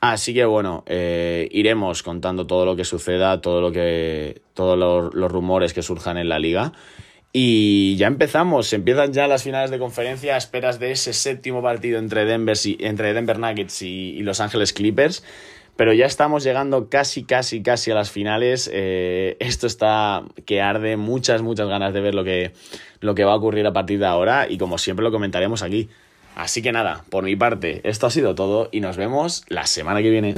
Así 0.01 0.33
que 0.33 0.45
bueno, 0.45 0.83
eh, 0.87 1.47
iremos 1.51 2.01
contando 2.01 2.47
todo 2.47 2.65
lo 2.65 2.75
que 2.75 2.83
suceda, 2.83 3.39
todo 3.41 3.61
lo 3.61 3.71
que, 3.71 4.41
todos 4.55 4.77
los 5.13 5.31
rumores 5.31 5.73
que 5.73 5.83
surjan 5.83 6.17
en 6.17 6.27
la 6.27 6.39
liga. 6.39 6.73
Y 7.33 7.95
ya 7.95 8.07
empezamos, 8.07 8.73
empiezan 8.73 9.13
ya 9.13 9.27
las 9.27 9.43
finales 9.43 9.71
de 9.71 9.79
conferencia 9.79 10.35
a 10.35 10.37
esperas 10.37 10.79
de 10.79 10.91
ese 10.91 11.13
séptimo 11.13 11.61
partido 11.61 11.97
entre 11.97 12.25
Denver, 12.25 12.57
entre 12.79 13.13
Denver 13.13 13.39
Nuggets 13.39 13.81
y, 13.81 14.19
Los 14.21 14.41
Ángeles 14.41 14.73
Clippers 14.73 15.23
pero 15.77 15.93
ya 15.93 16.05
estamos 16.05 16.43
llegando 16.43 16.89
casi, 16.89 17.23
casi, 17.23 17.63
casi 17.63 17.89
a 17.89 17.95
las 17.95 18.11
finales. 18.11 18.69
Eh, 18.71 19.35
esto 19.39 19.65
está 19.65 20.21
que 20.45 20.61
arde, 20.61 20.95
muchas, 20.95 21.41
muchas 21.41 21.67
ganas 21.69 21.91
de 21.91 22.01
ver 22.01 22.13
lo 22.13 22.23
que, 22.23 22.51
lo 22.99 23.15
que 23.15 23.23
va 23.23 23.31
a 23.31 23.35
ocurrir 23.35 23.65
a 23.65 23.73
partir 23.73 23.97
de 23.97 24.05
ahora 24.05 24.47
y 24.47 24.59
como 24.59 24.77
siempre 24.77 25.03
lo 25.03 25.11
comentaremos 25.11 25.63
aquí. 25.63 25.89
Así 26.35 26.61
que 26.61 26.71
nada, 26.71 27.03
por 27.09 27.23
mi 27.23 27.35
parte, 27.35 27.81
esto 27.83 28.05
ha 28.05 28.11
sido 28.11 28.35
todo 28.35 28.69
y 28.71 28.81
nos 28.81 28.97
vemos 28.97 29.43
la 29.47 29.65
semana 29.65 30.03
que 30.03 30.11
viene. 30.11 30.35